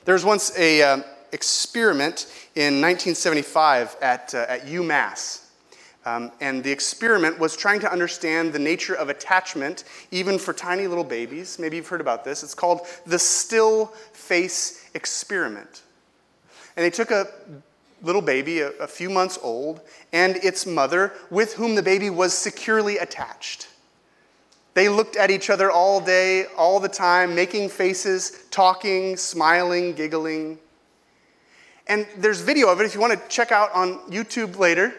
There 0.04 0.14
was 0.14 0.24
once 0.24 0.56
a 0.58 0.82
um, 0.82 1.04
experiment 1.32 2.26
in 2.54 2.80
1975 2.80 3.96
at, 4.00 4.34
uh, 4.34 4.46
at 4.48 4.66
UMass 4.66 5.47
um, 6.08 6.32
and 6.40 6.64
the 6.64 6.72
experiment 6.72 7.38
was 7.38 7.56
trying 7.56 7.80
to 7.80 7.92
understand 7.92 8.52
the 8.52 8.58
nature 8.58 8.94
of 8.94 9.08
attachment, 9.08 9.84
even 10.10 10.38
for 10.38 10.52
tiny 10.52 10.86
little 10.86 11.04
babies. 11.04 11.58
Maybe 11.58 11.76
you've 11.76 11.88
heard 11.88 12.00
about 12.00 12.24
this. 12.24 12.42
It's 12.42 12.54
called 12.54 12.86
the 13.04 13.18
still 13.18 13.86
face 14.12 14.88
experiment. 14.94 15.82
And 16.76 16.84
they 16.84 16.90
took 16.90 17.10
a 17.10 17.26
little 18.02 18.22
baby, 18.22 18.60
a, 18.60 18.70
a 18.78 18.86
few 18.86 19.10
months 19.10 19.38
old, 19.42 19.82
and 20.12 20.36
its 20.36 20.64
mother, 20.64 21.12
with 21.30 21.54
whom 21.54 21.74
the 21.74 21.82
baby 21.82 22.08
was 22.08 22.32
securely 22.32 22.98
attached. 22.98 23.68
They 24.74 24.88
looked 24.88 25.16
at 25.16 25.30
each 25.30 25.50
other 25.50 25.70
all 25.70 26.00
day, 26.00 26.46
all 26.56 26.80
the 26.80 26.88
time, 26.88 27.34
making 27.34 27.68
faces, 27.68 28.44
talking, 28.50 29.16
smiling, 29.16 29.94
giggling. 29.94 30.58
And 31.86 32.06
there's 32.16 32.40
video 32.40 32.68
of 32.68 32.80
it 32.80 32.84
if 32.84 32.94
you 32.94 33.00
want 33.00 33.12
to 33.12 33.28
check 33.28 33.50
out 33.50 33.72
on 33.72 33.98
YouTube 34.10 34.56
later 34.58 34.94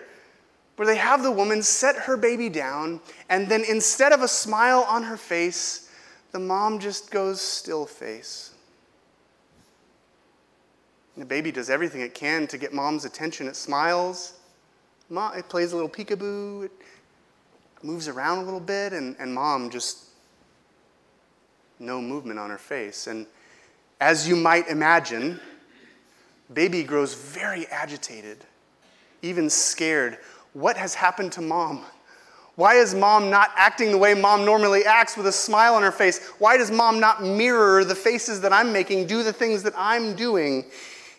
where 0.80 0.86
they 0.86 0.96
have 0.96 1.24
the 1.24 1.32
woman 1.32 1.62
set 1.62 1.94
her 1.98 2.16
baby 2.16 2.48
down, 2.48 3.02
and 3.28 3.50
then 3.50 3.66
instead 3.68 4.14
of 4.14 4.22
a 4.22 4.28
smile 4.30 4.86
on 4.88 5.04
her 5.04 5.18
face, 5.18 5.92
the 6.32 6.40
mom 6.40 6.80
just 6.80 7.12
goes 7.12 7.42
still 7.42 7.86
face. 7.86 8.52
And 11.16 11.22
the 11.22 11.26
baby 11.26 11.52
does 11.52 11.70
everything 11.70 12.00
it 12.00 12.16
can 12.16 12.48
to 12.48 12.58
get 12.58 12.74
mom's 12.74 13.04
attention. 13.04 13.46
It 13.50 13.58
smiles, 13.58 14.40
it 15.12 15.50
plays 15.50 15.74
a 15.74 15.76
little 15.76 15.90
peekaboo, 15.90 16.64
it 16.64 16.72
moves 17.84 18.08
around 18.08 18.38
a 18.38 18.44
little 18.44 18.62
bit, 18.62 18.94
and, 18.94 19.18
and 19.20 19.34
mom 19.34 19.70
just 19.70 20.06
no 21.78 22.02
movement 22.02 22.40
on 22.40 22.50
her 22.50 22.58
face. 22.58 23.08
And 23.08 23.26
as 24.00 24.30
you 24.30 24.38
might 24.38 24.70
imagine, 24.70 25.42
baby 26.54 26.84
grows 26.84 27.16
very 27.16 27.68
agitated, 27.68 28.46
even 29.22 29.50
scared 29.50 30.20
what 30.54 30.78
has 30.78 30.94
happened 30.94 31.32
to 31.34 31.42
mom? 31.42 31.84
Why 32.56 32.76
is 32.76 32.94
mom 32.94 33.30
not 33.30 33.52
acting 33.56 33.92
the 33.92 33.98
way 33.98 34.14
mom 34.14 34.44
normally 34.44 34.84
acts 34.84 35.16
with 35.16 35.28
a 35.28 35.32
smile 35.32 35.76
on 35.76 35.82
her 35.82 35.94
face? 35.94 36.28
Why 36.40 36.58
does 36.58 36.70
mom 36.70 37.00
not 37.00 37.24
mirror 37.24 37.86
the 37.86 37.96
faces 37.96 38.42
that 38.42 38.52
I'm 38.52 38.74
making, 38.74 39.08
do 39.08 39.24
the 39.24 39.32
things 39.32 39.64
that 39.64 39.74
I'm 39.78 40.14
doing? 40.14 40.66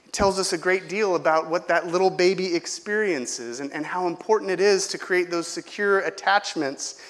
It 0.04 0.12
tells 0.12 0.38
us 0.38 0.52
a 0.52 0.58
great 0.58 0.88
deal 0.88 1.16
about 1.16 1.49
what 1.49 1.66
that 1.68 1.87
little 1.87 2.10
baby 2.10 2.54
experiences 2.54 3.60
and, 3.60 3.72
and 3.72 3.87
how 3.87 4.06
important 4.06 4.50
it 4.50 4.60
is 4.60 4.87
to 4.88 4.99
create 4.99 5.30
those 5.30 5.46
secure 5.46 6.00
attachments. 6.00 7.00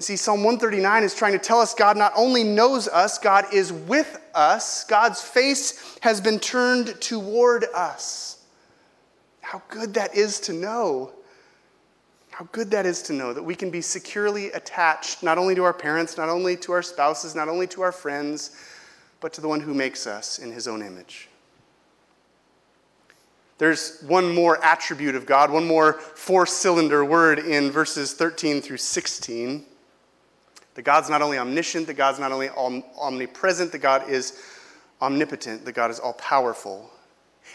See, 0.00 0.16
Psalm 0.16 0.42
139 0.42 1.04
is 1.04 1.14
trying 1.14 1.32
to 1.32 1.38
tell 1.38 1.60
us 1.60 1.74
God 1.74 1.96
not 1.96 2.12
only 2.16 2.42
knows 2.42 2.88
us, 2.88 3.18
God 3.18 3.44
is 3.52 3.72
with 3.72 4.20
us. 4.34 4.82
God's 4.82 5.20
face 5.20 5.98
has 6.00 6.20
been 6.20 6.40
turned 6.40 7.00
toward 7.00 7.66
us. 7.74 8.44
How 9.42 9.62
good 9.68 9.94
that 9.94 10.16
is 10.16 10.40
to 10.40 10.52
know. 10.52 11.12
How 12.38 12.46
good 12.52 12.70
that 12.70 12.86
is 12.86 13.02
to 13.02 13.12
know 13.12 13.32
that 13.32 13.42
we 13.42 13.56
can 13.56 13.68
be 13.68 13.80
securely 13.80 14.52
attached 14.52 15.24
not 15.24 15.38
only 15.38 15.56
to 15.56 15.64
our 15.64 15.72
parents, 15.72 16.16
not 16.16 16.28
only 16.28 16.56
to 16.58 16.70
our 16.70 16.82
spouses, 16.82 17.34
not 17.34 17.48
only 17.48 17.66
to 17.66 17.82
our 17.82 17.90
friends, 17.90 18.52
but 19.18 19.32
to 19.32 19.40
the 19.40 19.48
one 19.48 19.58
who 19.58 19.74
makes 19.74 20.06
us 20.06 20.38
in 20.38 20.52
his 20.52 20.68
own 20.68 20.80
image. 20.80 21.28
There's 23.58 24.00
one 24.02 24.32
more 24.32 24.64
attribute 24.64 25.16
of 25.16 25.26
God, 25.26 25.50
one 25.50 25.66
more 25.66 25.94
four 25.94 26.46
cylinder 26.46 27.04
word 27.04 27.40
in 27.40 27.72
verses 27.72 28.14
13 28.14 28.60
through 28.60 28.76
16. 28.76 29.64
That 30.74 30.82
God's 30.82 31.10
not 31.10 31.22
only 31.22 31.38
omniscient, 31.38 31.88
that 31.88 31.94
God's 31.94 32.20
not 32.20 32.30
only 32.30 32.50
omnipresent, 32.50 33.72
that 33.72 33.78
God 33.78 34.08
is 34.08 34.40
omnipotent, 35.02 35.64
that 35.64 35.72
God 35.72 35.90
is 35.90 35.98
all 35.98 36.12
powerful. 36.12 36.88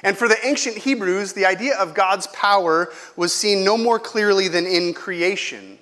And 0.01 0.17
for 0.17 0.27
the 0.27 0.37
ancient 0.45 0.77
Hebrews, 0.77 1.33
the 1.33 1.45
idea 1.45 1.77
of 1.77 1.93
God's 1.93 2.27
power 2.27 2.91
was 3.15 3.33
seen 3.33 3.63
no 3.63 3.77
more 3.77 3.99
clearly 3.99 4.47
than 4.47 4.65
in 4.65 4.93
creation. 4.93 5.77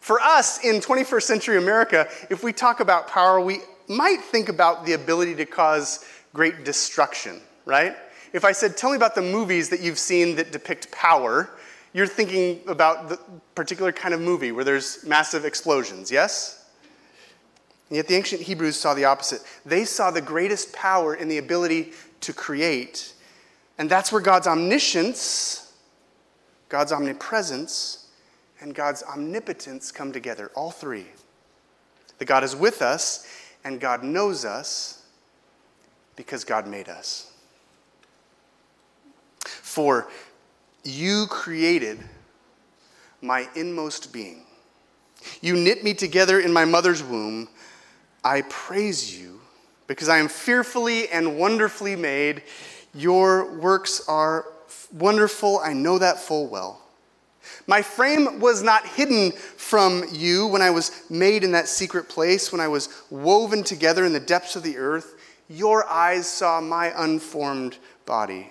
For 0.00 0.20
us 0.20 0.62
in 0.64 0.80
21st 0.80 1.22
century 1.22 1.56
America, 1.56 2.08
if 2.30 2.42
we 2.42 2.52
talk 2.52 2.80
about 2.80 3.08
power, 3.08 3.40
we 3.40 3.60
might 3.88 4.20
think 4.20 4.48
about 4.48 4.84
the 4.84 4.92
ability 4.92 5.34
to 5.36 5.46
cause 5.46 6.04
great 6.32 6.64
destruction, 6.64 7.40
right? 7.64 7.96
If 8.32 8.44
I 8.44 8.52
said, 8.52 8.76
Tell 8.76 8.90
me 8.90 8.96
about 8.96 9.14
the 9.14 9.22
movies 9.22 9.70
that 9.70 9.80
you've 9.80 9.98
seen 9.98 10.36
that 10.36 10.52
depict 10.52 10.90
power, 10.90 11.50
you're 11.94 12.06
thinking 12.06 12.60
about 12.66 13.08
the 13.08 13.18
particular 13.54 13.92
kind 13.92 14.12
of 14.12 14.20
movie 14.20 14.52
where 14.52 14.64
there's 14.64 15.04
massive 15.04 15.44
explosions, 15.46 16.10
yes? 16.10 16.68
And 17.88 17.96
yet 17.96 18.08
the 18.08 18.16
ancient 18.16 18.42
Hebrews 18.42 18.76
saw 18.76 18.92
the 18.92 19.06
opposite. 19.06 19.40
They 19.64 19.86
saw 19.86 20.10
the 20.10 20.20
greatest 20.20 20.72
power 20.72 21.14
in 21.14 21.28
the 21.28 21.38
ability 21.38 21.92
to 22.20 22.32
create 22.34 23.13
and 23.78 23.90
that's 23.90 24.12
where 24.12 24.20
God's 24.20 24.46
omniscience, 24.46 25.72
God's 26.68 26.92
omnipresence, 26.92 28.08
and 28.60 28.74
God's 28.74 29.02
omnipotence 29.02 29.90
come 29.92 30.12
together, 30.12 30.50
all 30.54 30.70
three. 30.70 31.06
That 32.18 32.26
God 32.26 32.44
is 32.44 32.54
with 32.54 32.82
us 32.82 33.26
and 33.64 33.80
God 33.80 34.02
knows 34.02 34.44
us 34.44 35.02
because 36.16 36.44
God 36.44 36.66
made 36.66 36.88
us. 36.88 37.32
For 39.44 40.08
you 40.84 41.26
created 41.28 41.98
my 43.20 43.48
inmost 43.56 44.12
being. 44.12 44.44
You 45.40 45.56
knit 45.56 45.82
me 45.82 45.94
together 45.94 46.40
in 46.40 46.52
my 46.52 46.64
mother's 46.64 47.02
womb. 47.02 47.48
I 48.22 48.42
praise 48.42 49.18
you 49.18 49.40
because 49.86 50.08
I 50.08 50.18
am 50.18 50.28
fearfully 50.28 51.08
and 51.08 51.38
wonderfully 51.38 51.96
made. 51.96 52.42
Your 52.94 53.58
works 53.58 54.06
are 54.08 54.46
wonderful. 54.92 55.58
I 55.58 55.72
know 55.72 55.98
that 55.98 56.18
full 56.18 56.48
well. 56.48 56.80
My 57.66 57.82
frame 57.82 58.40
was 58.40 58.62
not 58.62 58.86
hidden 58.86 59.32
from 59.32 60.04
you 60.12 60.46
when 60.46 60.62
I 60.62 60.70
was 60.70 61.02
made 61.10 61.44
in 61.44 61.52
that 61.52 61.68
secret 61.68 62.08
place, 62.08 62.52
when 62.52 62.60
I 62.60 62.68
was 62.68 62.88
woven 63.10 63.62
together 63.62 64.04
in 64.04 64.12
the 64.12 64.20
depths 64.20 64.56
of 64.56 64.62
the 64.62 64.78
earth. 64.78 65.14
Your 65.48 65.86
eyes 65.86 66.26
saw 66.26 66.60
my 66.60 66.92
unformed 66.96 67.78
body. 68.06 68.50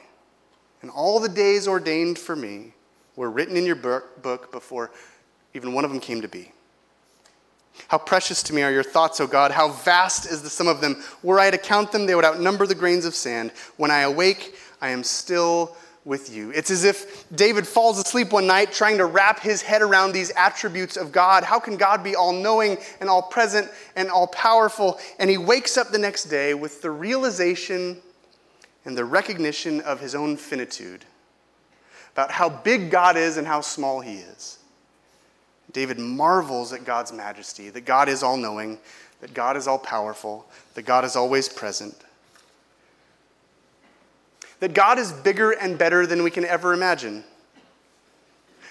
And 0.81 0.91
all 0.91 1.19
the 1.19 1.29
days 1.29 1.67
ordained 1.67 2.19
for 2.19 2.35
me 2.35 2.73
were 3.15 3.31
written 3.31 3.55
in 3.55 3.65
your 3.65 3.75
book 3.75 4.51
before 4.51 4.91
even 5.53 5.73
one 5.73 5.85
of 5.85 5.91
them 5.91 5.99
came 5.99 6.21
to 6.21 6.27
be. 6.27 6.51
How 7.87 7.97
precious 7.97 8.43
to 8.43 8.53
me 8.53 8.61
are 8.61 8.71
your 8.71 8.83
thoughts, 8.83 9.19
O 9.19 9.27
God. 9.27 9.51
How 9.51 9.69
vast 9.69 10.25
is 10.25 10.41
the 10.41 10.49
sum 10.49 10.67
of 10.67 10.81
them. 10.81 11.03
Were 11.21 11.39
I 11.39 11.51
to 11.51 11.57
count 11.57 11.91
them, 11.91 12.05
they 12.05 12.15
would 12.15 12.25
outnumber 12.25 12.67
the 12.67 12.75
grains 12.75 13.05
of 13.05 13.15
sand. 13.15 13.51
When 13.77 13.91
I 13.91 14.01
awake, 14.01 14.55
I 14.81 14.89
am 14.89 15.03
still 15.03 15.75
with 16.05 16.33
you. 16.33 16.51
It's 16.51 16.69
as 16.69 16.83
if 16.83 17.25
David 17.33 17.67
falls 17.67 17.97
asleep 17.97 18.31
one 18.31 18.45
night 18.45 18.71
trying 18.71 18.97
to 18.97 19.05
wrap 19.05 19.39
his 19.39 19.61
head 19.61 19.81
around 19.81 20.11
these 20.11 20.31
attributes 20.31 20.97
of 20.97 21.11
God. 21.11 21.43
How 21.43 21.59
can 21.59 21.77
God 21.77 22.03
be 22.03 22.15
all 22.15 22.33
knowing 22.33 22.77
and 22.99 23.09
all 23.09 23.21
present 23.21 23.69
and 23.95 24.09
all 24.09 24.27
powerful? 24.27 24.99
And 25.19 25.29
he 25.29 25.37
wakes 25.37 25.77
up 25.77 25.89
the 25.89 25.97
next 25.97 26.25
day 26.25 26.53
with 26.53 26.81
the 26.81 26.91
realization 26.91 28.01
and 28.85 28.97
the 28.97 29.05
recognition 29.05 29.79
of 29.81 29.99
his 29.99 30.13
own 30.13 30.35
finitude 30.35 31.05
about 32.11 32.31
how 32.31 32.49
big 32.49 32.91
God 32.91 33.17
is 33.17 33.37
and 33.37 33.47
how 33.47 33.61
small 33.61 34.01
he 34.01 34.15
is. 34.15 34.59
David 35.73 35.99
marvels 35.99 36.71
at 36.71 36.85
God's 36.85 37.11
majesty, 37.11 37.69
that 37.69 37.81
God 37.81 38.07
is 38.07 38.23
all 38.23 38.37
knowing, 38.37 38.77
that 39.21 39.33
God 39.33 39.57
is 39.57 39.67
all 39.67 39.79
powerful, 39.79 40.45
that 40.75 40.83
God 40.83 41.03
is 41.03 41.15
always 41.15 41.49
present 41.49 41.95
that 44.63 44.73
God 44.73 44.97
is 44.97 45.11
bigger 45.11 45.51
and 45.51 45.77
better 45.77 46.07
than 46.07 46.23
we 46.23 46.31
can 46.31 46.45
ever 46.45 46.73
imagine. 46.73 47.25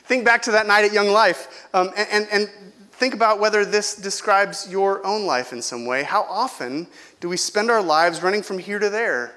Think 0.04 0.24
back 0.24 0.40
to 0.44 0.52
that 0.52 0.66
night 0.66 0.86
at 0.86 0.92
Young 0.94 1.08
Life 1.08 1.68
um, 1.74 1.90
and, 1.94 2.08
and, 2.10 2.28
and 2.32 2.48
think 2.92 3.12
about 3.12 3.40
whether 3.40 3.62
this 3.66 3.94
describes 3.94 4.66
your 4.70 5.06
own 5.06 5.26
life 5.26 5.52
in 5.52 5.60
some 5.60 5.84
way. 5.84 6.02
How 6.02 6.22
often 6.22 6.86
do 7.20 7.28
we 7.28 7.36
spend 7.36 7.70
our 7.70 7.82
lives 7.82 8.22
running 8.22 8.42
from 8.42 8.58
here 8.58 8.78
to 8.78 8.88
there? 8.88 9.34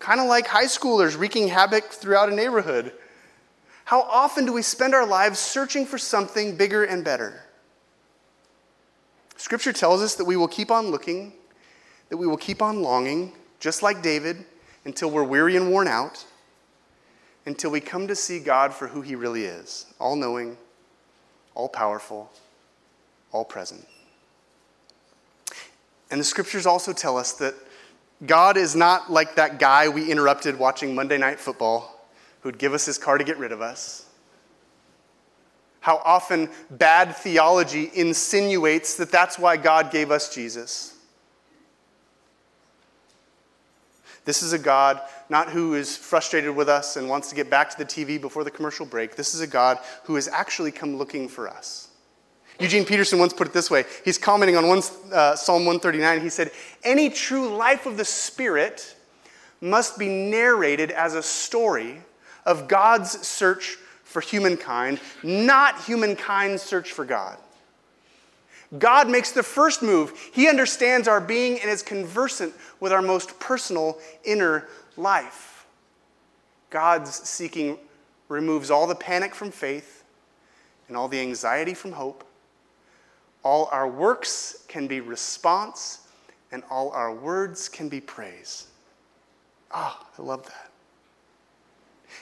Kind 0.00 0.18
of 0.18 0.26
like 0.26 0.48
high 0.48 0.64
schoolers 0.64 1.16
wreaking 1.16 1.46
havoc 1.46 1.84
throughout 1.84 2.32
a 2.32 2.34
neighborhood. 2.34 2.92
How 3.90 4.02
often 4.02 4.46
do 4.46 4.52
we 4.52 4.62
spend 4.62 4.94
our 4.94 5.04
lives 5.04 5.40
searching 5.40 5.84
for 5.84 5.98
something 5.98 6.54
bigger 6.54 6.84
and 6.84 7.02
better? 7.02 7.42
Scripture 9.36 9.72
tells 9.72 10.00
us 10.00 10.14
that 10.14 10.24
we 10.24 10.36
will 10.36 10.46
keep 10.46 10.70
on 10.70 10.92
looking, 10.92 11.32
that 12.08 12.16
we 12.16 12.28
will 12.28 12.36
keep 12.36 12.62
on 12.62 12.82
longing, 12.82 13.32
just 13.58 13.82
like 13.82 14.00
David, 14.00 14.44
until 14.84 15.10
we're 15.10 15.24
weary 15.24 15.56
and 15.56 15.72
worn 15.72 15.88
out, 15.88 16.24
until 17.46 17.72
we 17.72 17.80
come 17.80 18.06
to 18.06 18.14
see 18.14 18.38
God 18.38 18.72
for 18.72 18.86
who 18.86 19.00
He 19.00 19.16
really 19.16 19.44
is 19.44 19.86
all 19.98 20.14
knowing, 20.14 20.56
all 21.56 21.68
powerful, 21.68 22.30
all 23.32 23.44
present. 23.44 23.84
And 26.12 26.20
the 26.20 26.24
scriptures 26.24 26.64
also 26.64 26.92
tell 26.92 27.16
us 27.16 27.32
that 27.32 27.56
God 28.24 28.56
is 28.56 28.76
not 28.76 29.10
like 29.10 29.34
that 29.34 29.58
guy 29.58 29.88
we 29.88 30.12
interrupted 30.12 30.60
watching 30.60 30.94
Monday 30.94 31.18
Night 31.18 31.40
Football 31.40 31.89
who'd 32.40 32.58
give 32.58 32.72
us 32.72 32.86
his 32.86 32.98
car 32.98 33.18
to 33.18 33.24
get 33.24 33.38
rid 33.38 33.52
of 33.52 33.60
us. 33.60 34.06
How 35.80 35.96
often 36.04 36.50
bad 36.70 37.16
theology 37.16 37.90
insinuates 37.94 38.96
that 38.96 39.10
that's 39.10 39.38
why 39.38 39.56
God 39.56 39.90
gave 39.90 40.10
us 40.10 40.34
Jesus. 40.34 40.96
This 44.24 44.42
is 44.42 44.52
a 44.52 44.58
God 44.58 45.00
not 45.30 45.48
who 45.48 45.74
is 45.74 45.96
frustrated 45.96 46.54
with 46.54 46.68
us 46.68 46.96
and 46.96 47.08
wants 47.08 47.30
to 47.30 47.34
get 47.34 47.48
back 47.48 47.70
to 47.70 47.78
the 47.78 47.84
TV 47.84 48.20
before 48.20 48.44
the 48.44 48.50
commercial 48.50 48.84
break. 48.84 49.16
This 49.16 49.34
is 49.34 49.40
a 49.40 49.46
God 49.46 49.78
who 50.04 50.16
has 50.16 50.28
actually 50.28 50.72
come 50.72 50.96
looking 50.96 51.28
for 51.28 51.48
us. 51.48 51.88
Eugene 52.58 52.84
Peterson 52.84 53.18
once 53.18 53.32
put 53.32 53.46
it 53.46 53.54
this 53.54 53.70
way. 53.70 53.84
He's 54.04 54.18
commenting 54.18 54.56
on 54.56 54.68
one, 54.68 54.82
uh, 55.12 55.34
Psalm 55.34 55.64
139. 55.64 56.20
He 56.20 56.28
said, 56.28 56.50
Any 56.84 57.08
true 57.08 57.56
life 57.56 57.86
of 57.86 57.96
the 57.96 58.04
Spirit 58.04 58.94
must 59.62 59.98
be 59.98 60.08
narrated 60.08 60.90
as 60.90 61.14
a 61.14 61.22
story 61.22 62.02
of 62.44 62.68
God's 62.68 63.10
search 63.26 63.76
for 64.04 64.20
humankind, 64.20 65.00
not 65.22 65.84
humankind's 65.84 66.62
search 66.62 66.92
for 66.92 67.04
God. 67.04 67.38
God 68.78 69.08
makes 69.10 69.32
the 69.32 69.42
first 69.42 69.82
move. 69.82 70.12
He 70.32 70.48
understands 70.48 71.08
our 71.08 71.20
being 71.20 71.58
and 71.60 71.70
is 71.70 71.82
conversant 71.82 72.54
with 72.78 72.92
our 72.92 73.02
most 73.02 73.38
personal 73.40 73.98
inner 74.24 74.68
life. 74.96 75.66
God's 76.70 77.12
seeking 77.12 77.78
removes 78.28 78.70
all 78.70 78.86
the 78.86 78.94
panic 78.94 79.34
from 79.34 79.50
faith 79.50 80.04
and 80.88 80.96
all 80.96 81.08
the 81.08 81.20
anxiety 81.20 81.74
from 81.74 81.92
hope. 81.92 82.24
All 83.42 83.68
our 83.72 83.88
works 83.88 84.64
can 84.68 84.86
be 84.86 85.00
response, 85.00 86.00
and 86.52 86.62
all 86.70 86.90
our 86.90 87.12
words 87.14 87.68
can 87.68 87.88
be 87.88 88.00
praise. 88.00 88.66
Ah, 89.72 89.98
oh, 90.00 90.22
I 90.22 90.26
love 90.26 90.44
that. 90.46 90.70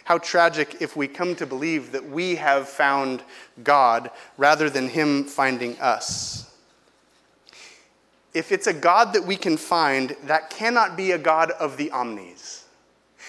How 0.05 0.19
tragic 0.19 0.81
if 0.81 0.97
we 0.97 1.09
come 1.09 1.35
to 1.37 1.47
believe 1.47 1.93
that 1.93 2.09
we 2.09 2.37
have 2.37 2.69
found 2.69 3.23
God 3.63 4.11
rather 4.37 4.71
than 4.71 4.89
Him 4.89 5.25
finding 5.25 5.79
us. 5.81 6.51
If 8.35 8.53
it's 8.53 8.67
a 8.67 8.73
God 8.73 9.15
that 9.15 9.25
we 9.25 9.37
can 9.37 9.57
find, 9.57 10.17
that 10.25 10.51
cannot 10.51 10.97
be 10.97 11.13
a 11.13 11.19
God 11.19 11.51
of 11.53 11.77
the 11.77 11.91
omnis. 11.91 12.67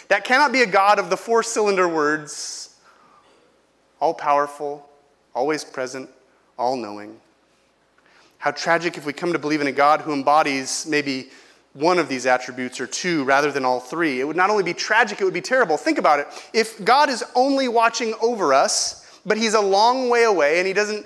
That 0.10 0.24
cannot 0.24 0.52
be 0.52 0.62
a 0.62 0.68
God 0.68 1.00
of 1.00 1.10
the 1.10 1.18
four 1.18 1.44
cylinder 1.44 1.88
words, 1.88 2.76
all 4.00 4.14
powerful, 4.14 4.88
always 5.34 5.64
present, 5.64 6.10
all 6.58 6.76
knowing. 6.76 7.20
How 8.40 8.52
tragic 8.52 8.98
if 8.98 9.06
we 9.06 9.14
come 9.14 9.34
to 9.34 9.40
believe 9.40 9.62
in 9.62 9.68
a 9.68 9.72
God 9.72 10.02
who 10.02 10.14
embodies 10.14 10.86
maybe 10.88 11.30
one 11.74 12.00
of 12.00 12.10
these 12.10 12.26
attributes 12.26 12.80
or 12.80 12.88
two 12.88 13.24
rather 13.24 13.52
than 13.52 13.64
all 13.64 13.80
three. 13.80 14.20
It 14.20 14.26
would 14.26 14.36
not 14.36 14.50
only 14.50 14.64
be 14.64 14.74
tragic, 14.74 15.22
it 15.22 15.24
would 15.24 15.34
be 15.34 15.42
terrible. 15.42 15.78
Think 15.78 15.98
about 15.98 16.20
it. 16.20 16.28
If 16.54 16.84
God 16.84 17.10
is 17.10 17.24
only 17.36 17.68
watching 17.68 18.14
over 18.22 18.54
us, 18.54 19.20
but 19.26 19.38
he's 19.38 19.54
a 19.54 19.62
long 19.62 20.10
way 20.10 20.24
away 20.24 20.60
and 20.60 20.68
he 20.68 20.74
doesn't 20.74 21.06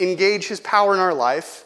engage 0.00 0.46
his 0.48 0.60
power 0.60 0.94
in 0.94 1.00
our 1.00 1.14
life, 1.14 1.64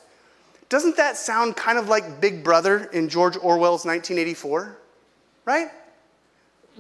doesn't 0.69 0.97
that 0.97 1.17
sound 1.17 1.55
kind 1.57 1.79
of 1.79 1.89
like 1.89 2.21
Big 2.21 2.43
Brother 2.43 2.85
in 2.93 3.09
George 3.09 3.37
Orwell's 3.37 3.85
1984? 3.85 4.79
Right? 5.45 5.69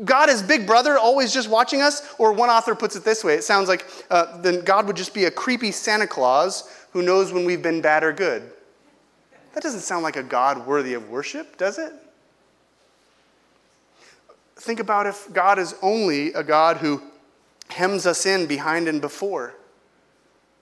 God 0.04 0.30
is 0.30 0.42
Big 0.42 0.66
Brother, 0.66 0.96
always 0.98 1.32
just 1.32 1.50
watching 1.50 1.82
us? 1.82 2.14
Or 2.18 2.32
one 2.32 2.48
author 2.48 2.74
puts 2.74 2.96
it 2.96 3.04
this 3.04 3.22
way 3.22 3.34
it 3.34 3.44
sounds 3.44 3.68
like 3.68 3.86
uh, 4.10 4.38
then 4.40 4.64
God 4.64 4.86
would 4.86 4.96
just 4.96 5.12
be 5.12 5.26
a 5.26 5.30
creepy 5.30 5.70
Santa 5.70 6.06
Claus 6.06 6.70
who 6.92 7.02
knows 7.02 7.32
when 7.32 7.44
we've 7.44 7.62
been 7.62 7.80
bad 7.80 8.02
or 8.02 8.12
good. 8.12 8.50
That 9.54 9.62
doesn't 9.62 9.80
sound 9.80 10.02
like 10.02 10.16
a 10.16 10.22
God 10.22 10.66
worthy 10.66 10.94
of 10.94 11.10
worship, 11.10 11.58
does 11.58 11.78
it? 11.78 11.92
Think 14.56 14.80
about 14.80 15.06
if 15.06 15.32
God 15.32 15.58
is 15.58 15.74
only 15.82 16.32
a 16.32 16.42
God 16.42 16.78
who 16.78 17.02
hems 17.68 18.06
us 18.06 18.26
in 18.26 18.46
behind 18.46 18.88
and 18.88 19.00
before. 19.00 19.54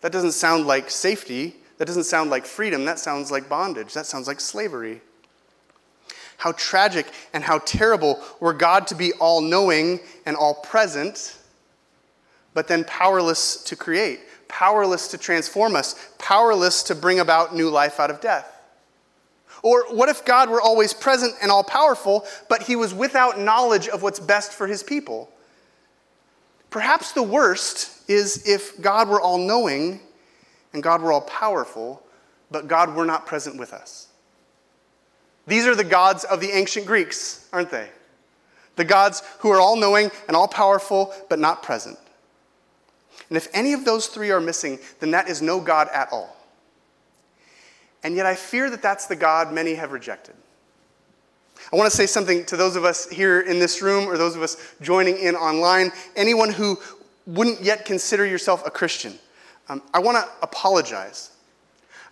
That 0.00 0.12
doesn't 0.12 0.32
sound 0.32 0.66
like 0.66 0.90
safety. 0.90 1.56
That 1.78 1.84
doesn't 1.84 2.04
sound 2.04 2.30
like 2.30 2.46
freedom. 2.46 2.84
That 2.84 2.98
sounds 2.98 3.30
like 3.30 3.48
bondage. 3.48 3.94
That 3.94 4.06
sounds 4.06 4.26
like 4.26 4.40
slavery. 4.40 5.02
How 6.38 6.52
tragic 6.52 7.06
and 7.34 7.44
how 7.44 7.58
terrible 7.58 8.18
were 8.40 8.54
God 8.54 8.86
to 8.88 8.94
be 8.94 9.12
all 9.14 9.42
knowing 9.42 10.00
and 10.24 10.36
all 10.36 10.54
present, 10.54 11.36
but 12.54 12.66
then 12.66 12.84
powerless 12.84 13.62
to 13.64 13.76
create, 13.76 14.20
powerless 14.48 15.08
to 15.08 15.18
transform 15.18 15.76
us, 15.76 16.08
powerless 16.18 16.82
to 16.84 16.94
bring 16.94 17.20
about 17.20 17.54
new 17.54 17.68
life 17.68 18.00
out 18.00 18.10
of 18.10 18.22
death. 18.22 18.49
Or 19.62 19.84
what 19.94 20.08
if 20.08 20.24
God 20.24 20.48
were 20.48 20.60
always 20.60 20.92
present 20.92 21.34
and 21.42 21.50
all 21.50 21.64
powerful, 21.64 22.26
but 22.48 22.62
he 22.62 22.76
was 22.76 22.94
without 22.94 23.38
knowledge 23.38 23.88
of 23.88 24.02
what's 24.02 24.20
best 24.20 24.52
for 24.52 24.66
his 24.66 24.82
people? 24.82 25.30
Perhaps 26.70 27.12
the 27.12 27.22
worst 27.22 28.08
is 28.08 28.48
if 28.48 28.80
God 28.80 29.08
were 29.08 29.20
all 29.20 29.38
knowing 29.38 30.00
and 30.72 30.82
God 30.82 31.02
were 31.02 31.12
all 31.12 31.22
powerful, 31.22 32.02
but 32.50 32.68
God 32.68 32.94
were 32.94 33.04
not 33.04 33.26
present 33.26 33.58
with 33.58 33.72
us. 33.72 34.08
These 35.46 35.66
are 35.66 35.74
the 35.74 35.84
gods 35.84 36.24
of 36.24 36.40
the 36.40 36.50
ancient 36.50 36.86
Greeks, 36.86 37.48
aren't 37.52 37.70
they? 37.70 37.88
The 38.76 38.84
gods 38.84 39.22
who 39.40 39.50
are 39.50 39.60
all 39.60 39.76
knowing 39.76 40.10
and 40.28 40.36
all 40.36 40.48
powerful, 40.48 41.12
but 41.28 41.38
not 41.38 41.62
present. 41.62 41.98
And 43.28 43.36
if 43.36 43.48
any 43.52 43.72
of 43.72 43.84
those 43.84 44.06
three 44.06 44.30
are 44.30 44.40
missing, 44.40 44.78
then 45.00 45.10
that 45.10 45.28
is 45.28 45.42
no 45.42 45.60
God 45.60 45.88
at 45.92 46.08
all. 46.12 46.36
And 48.02 48.14
yet 48.14 48.26
I 48.26 48.34
fear 48.34 48.70
that 48.70 48.82
that's 48.82 49.06
the 49.06 49.16
God 49.16 49.52
many 49.52 49.74
have 49.74 49.92
rejected. 49.92 50.34
I 51.72 51.76
want 51.76 51.90
to 51.90 51.96
say 51.96 52.06
something 52.06 52.44
to 52.46 52.56
those 52.56 52.74
of 52.76 52.84
us 52.84 53.08
here 53.08 53.40
in 53.40 53.58
this 53.58 53.82
room 53.82 54.08
or 54.08 54.16
those 54.16 54.34
of 54.34 54.42
us 54.42 54.56
joining 54.80 55.18
in 55.18 55.36
online, 55.36 55.92
anyone 56.16 56.50
who 56.50 56.78
wouldn't 57.26 57.60
yet 57.60 57.84
consider 57.84 58.24
yourself 58.24 58.66
a 58.66 58.70
Christian. 58.70 59.18
Um, 59.68 59.82
I 59.94 60.00
want 60.00 60.16
to 60.16 60.28
apologize. 60.42 61.30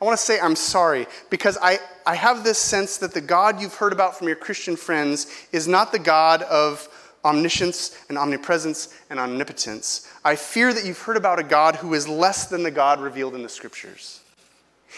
I 0.01 0.05
want 0.05 0.17
to 0.17 0.25
say 0.25 0.39
I'm 0.39 0.55
sorry 0.55 1.07
because 1.29 1.59
I, 1.61 1.79
I 2.07 2.15
have 2.15 2.45
this 2.45 2.59
sense 2.59 2.99
that 2.99 3.13
the 3.13 3.21
God 3.21 3.61
you've 3.61 3.75
heard 3.75 3.93
about 3.93 4.17
from 4.17 4.29
your 4.29 4.37
Christian 4.37 4.77
friends 4.77 5.27
is 5.51 5.67
not 5.67 5.91
the 5.91 5.99
God 5.99 6.43
of 6.43 6.89
omniscience 7.25 7.99
and 8.09 8.17
omnipresence 8.17 8.95
and 9.11 9.19
omnipotence. 9.19 10.09
I 10.25 10.37
fear 10.37 10.73
that 10.73 10.85
you've 10.85 11.01
heard 11.01 11.17
about 11.17 11.41
a 11.41 11.43
God 11.43 11.75
who 11.77 11.95
is 11.95 12.07
less 12.07 12.47
than 12.47 12.63
the 12.63 12.71
God 12.71 13.01
revealed 13.01 13.35
in 13.35 13.43
the 13.43 13.49
scriptures. 13.49 14.18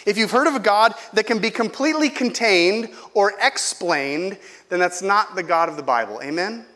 If 0.07 0.17
you've 0.17 0.31
heard 0.31 0.47
of 0.47 0.55
a 0.55 0.61
God 0.61 0.95
that 1.13 1.27
can 1.27 1.39
be 1.39 1.51
completely 1.51 2.09
contained 2.09 2.91
or 3.15 3.35
explained, 3.41 4.39
then 4.69 4.79
that's 4.79 5.03
not 5.03 5.35
the 5.35 5.43
God 5.43 5.69
of 5.69 5.77
the 5.77 5.83
Bible. 5.83 6.21
Amen? 6.23 6.53
Amen? 6.53 6.67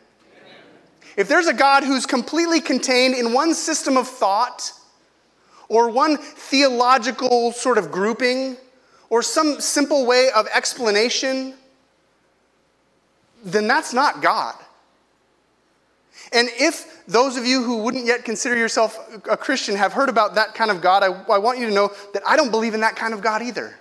If 1.17 1.27
there's 1.27 1.47
a 1.47 1.53
God 1.53 1.83
who's 1.83 2.05
completely 2.05 2.61
contained 2.61 3.15
in 3.15 3.33
one 3.33 3.53
system 3.53 3.97
of 3.97 4.07
thought, 4.07 4.71
or 5.67 5.89
one 5.89 6.17
theological 6.17 7.51
sort 7.51 7.77
of 7.77 7.91
grouping, 7.91 8.57
or 9.09 9.21
some 9.21 9.59
simple 9.59 10.05
way 10.05 10.29
of 10.35 10.47
explanation, 10.53 11.55
then 13.43 13.67
that's 13.67 13.93
not 13.93 14.21
God. 14.21 14.55
And 16.31 16.49
if 16.59 16.94
those 17.07 17.37
of 17.37 17.45
you 17.45 17.63
who 17.63 17.77
wouldn't 17.77 18.05
yet 18.05 18.25
consider 18.25 18.57
yourself 18.57 18.97
a 19.29 19.37
Christian 19.37 19.75
have 19.75 19.93
heard 19.93 20.09
about 20.09 20.35
that 20.35 20.55
kind 20.55 20.71
of 20.71 20.81
God, 20.81 21.03
I, 21.03 21.07
I, 21.31 21.37
want 21.37 21.59
you 21.59 21.67
to 21.67 21.73
know 21.73 21.91
that 22.13 22.23
I 22.27 22.35
don't 22.35 22.51
believe 22.51 22.73
in 22.73 22.81
that 22.81 22.95
kind 22.95 23.13
of 23.13 23.21
God 23.21 23.41
either. 23.41 23.75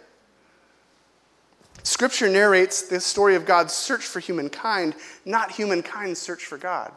Scripture 1.82 2.28
narrates 2.28 2.82
the 2.82 3.00
story 3.00 3.34
of 3.34 3.46
God's 3.46 3.72
search 3.72 4.02
for 4.02 4.20
humankind, 4.20 4.94
not 5.24 5.52
humankind's 5.52 6.18
search 6.18 6.44
for 6.44 6.58
God. 6.58 6.92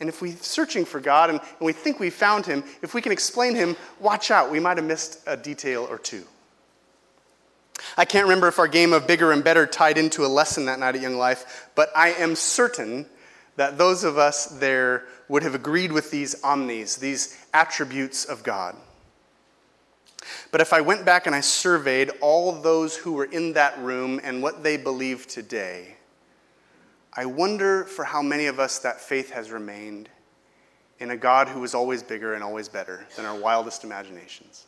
And 0.00 0.08
if 0.08 0.20
we're 0.20 0.36
searching 0.36 0.84
for 0.84 1.00
God 1.00 1.30
and, 1.30 1.40
and 1.40 1.60
we 1.60 1.72
think 1.72 2.00
we 2.00 2.10
found 2.10 2.46
him, 2.46 2.64
if 2.82 2.94
we 2.94 3.00
can 3.00 3.12
explain 3.12 3.54
him, 3.54 3.76
watch 4.00 4.30
out, 4.30 4.50
we 4.50 4.60
might 4.60 4.76
have 4.76 4.86
missed 4.86 5.20
a 5.26 5.36
detail 5.36 5.86
or 5.88 5.98
two. 5.98 6.24
I 7.96 8.04
can't 8.04 8.24
remember 8.24 8.48
if 8.48 8.58
our 8.58 8.68
game 8.68 8.92
of 8.92 9.06
bigger 9.06 9.32
and 9.32 9.42
better 9.42 9.66
tied 9.66 9.98
into 9.98 10.24
a 10.24 10.28
lesson 10.28 10.66
that 10.66 10.78
night 10.78 10.96
at 10.96 11.00
Young 11.00 11.16
Life, 11.16 11.70
but 11.74 11.90
I 11.94 12.10
am 12.10 12.34
certain 12.34 13.06
that 13.56 13.78
those 13.78 14.04
of 14.04 14.18
us 14.18 14.46
there 14.46 15.04
would 15.28 15.42
have 15.42 15.54
agreed 15.54 15.92
with 15.92 16.10
these 16.10 16.42
omnis, 16.42 16.96
these 16.96 17.38
attributes 17.52 18.24
of 18.24 18.42
God. 18.42 18.76
But 20.50 20.60
if 20.60 20.72
I 20.72 20.80
went 20.80 21.04
back 21.04 21.26
and 21.26 21.34
I 21.34 21.40
surveyed 21.40 22.10
all 22.20 22.52
those 22.52 22.96
who 22.96 23.12
were 23.12 23.26
in 23.26 23.52
that 23.54 23.78
room 23.78 24.20
and 24.22 24.42
what 24.42 24.62
they 24.62 24.76
believe 24.76 25.26
today, 25.26 25.96
I 27.12 27.26
wonder 27.26 27.84
for 27.84 28.04
how 28.04 28.22
many 28.22 28.46
of 28.46 28.58
us 28.58 28.78
that 28.80 29.00
faith 29.00 29.30
has 29.30 29.50
remained 29.50 30.08
in 30.98 31.10
a 31.10 31.16
God 31.16 31.48
who 31.48 31.62
is 31.64 31.74
always 31.74 32.02
bigger 32.02 32.34
and 32.34 32.42
always 32.42 32.68
better 32.68 33.06
than 33.16 33.24
our 33.24 33.38
wildest 33.38 33.84
imaginations. 33.84 34.66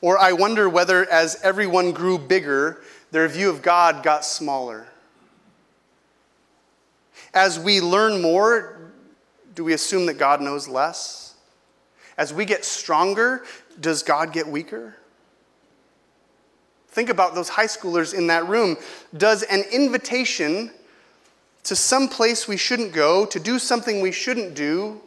Or 0.00 0.18
I 0.18 0.32
wonder 0.32 0.68
whether, 0.68 1.08
as 1.10 1.40
everyone 1.42 1.92
grew 1.92 2.18
bigger, 2.18 2.82
their 3.10 3.28
view 3.28 3.50
of 3.50 3.62
God 3.62 4.02
got 4.02 4.24
smaller. 4.24 4.88
As 7.36 7.58
we 7.60 7.82
learn 7.82 8.22
more, 8.22 8.92
do 9.54 9.62
we 9.62 9.74
assume 9.74 10.06
that 10.06 10.14
God 10.14 10.40
knows 10.40 10.68
less? 10.68 11.34
As 12.16 12.32
we 12.32 12.46
get 12.46 12.64
stronger, 12.64 13.44
does 13.78 14.02
God 14.02 14.32
get 14.32 14.48
weaker? 14.48 14.96
Think 16.88 17.10
about 17.10 17.34
those 17.34 17.50
high 17.50 17.66
schoolers 17.66 18.14
in 18.14 18.28
that 18.28 18.48
room. 18.48 18.78
Does 19.14 19.42
an 19.42 19.64
invitation 19.70 20.70
to 21.64 21.76
some 21.76 22.08
place 22.08 22.48
we 22.48 22.56
shouldn't 22.56 22.94
go, 22.94 23.26
to 23.26 23.38
do 23.38 23.58
something 23.58 24.00
we 24.00 24.12
shouldn't 24.12 24.54
do, 24.54 25.02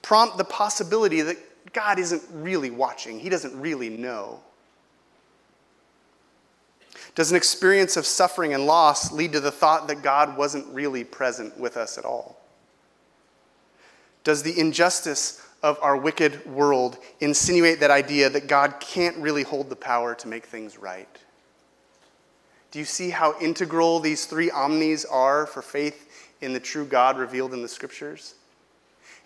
prompt 0.00 0.38
the 0.38 0.44
possibility 0.44 1.20
that 1.20 1.36
God 1.74 1.98
isn't 1.98 2.22
really 2.32 2.70
watching? 2.70 3.20
He 3.20 3.28
doesn't 3.28 3.60
really 3.60 3.90
know. 3.90 4.40
Does 7.14 7.30
an 7.30 7.36
experience 7.36 7.96
of 7.96 8.06
suffering 8.06 8.54
and 8.54 8.66
loss 8.66 9.12
lead 9.12 9.32
to 9.32 9.40
the 9.40 9.50
thought 9.50 9.88
that 9.88 10.02
God 10.02 10.36
wasn't 10.36 10.66
really 10.74 11.04
present 11.04 11.58
with 11.58 11.76
us 11.76 11.98
at 11.98 12.04
all? 12.04 12.40
Does 14.24 14.42
the 14.42 14.58
injustice 14.58 15.42
of 15.62 15.78
our 15.82 15.96
wicked 15.96 16.44
world 16.46 16.98
insinuate 17.20 17.80
that 17.80 17.90
idea 17.90 18.30
that 18.30 18.46
God 18.46 18.76
can't 18.80 19.16
really 19.18 19.42
hold 19.42 19.68
the 19.68 19.76
power 19.76 20.14
to 20.16 20.28
make 20.28 20.46
things 20.46 20.78
right? 20.78 21.08
Do 22.70 22.78
you 22.78 22.84
see 22.86 23.10
how 23.10 23.38
integral 23.40 24.00
these 24.00 24.24
three 24.24 24.50
omnis 24.50 25.04
are 25.04 25.46
for 25.46 25.60
faith 25.60 26.30
in 26.40 26.54
the 26.54 26.60
true 26.60 26.86
God 26.86 27.18
revealed 27.18 27.52
in 27.52 27.60
the 27.60 27.68
scriptures? 27.68 28.34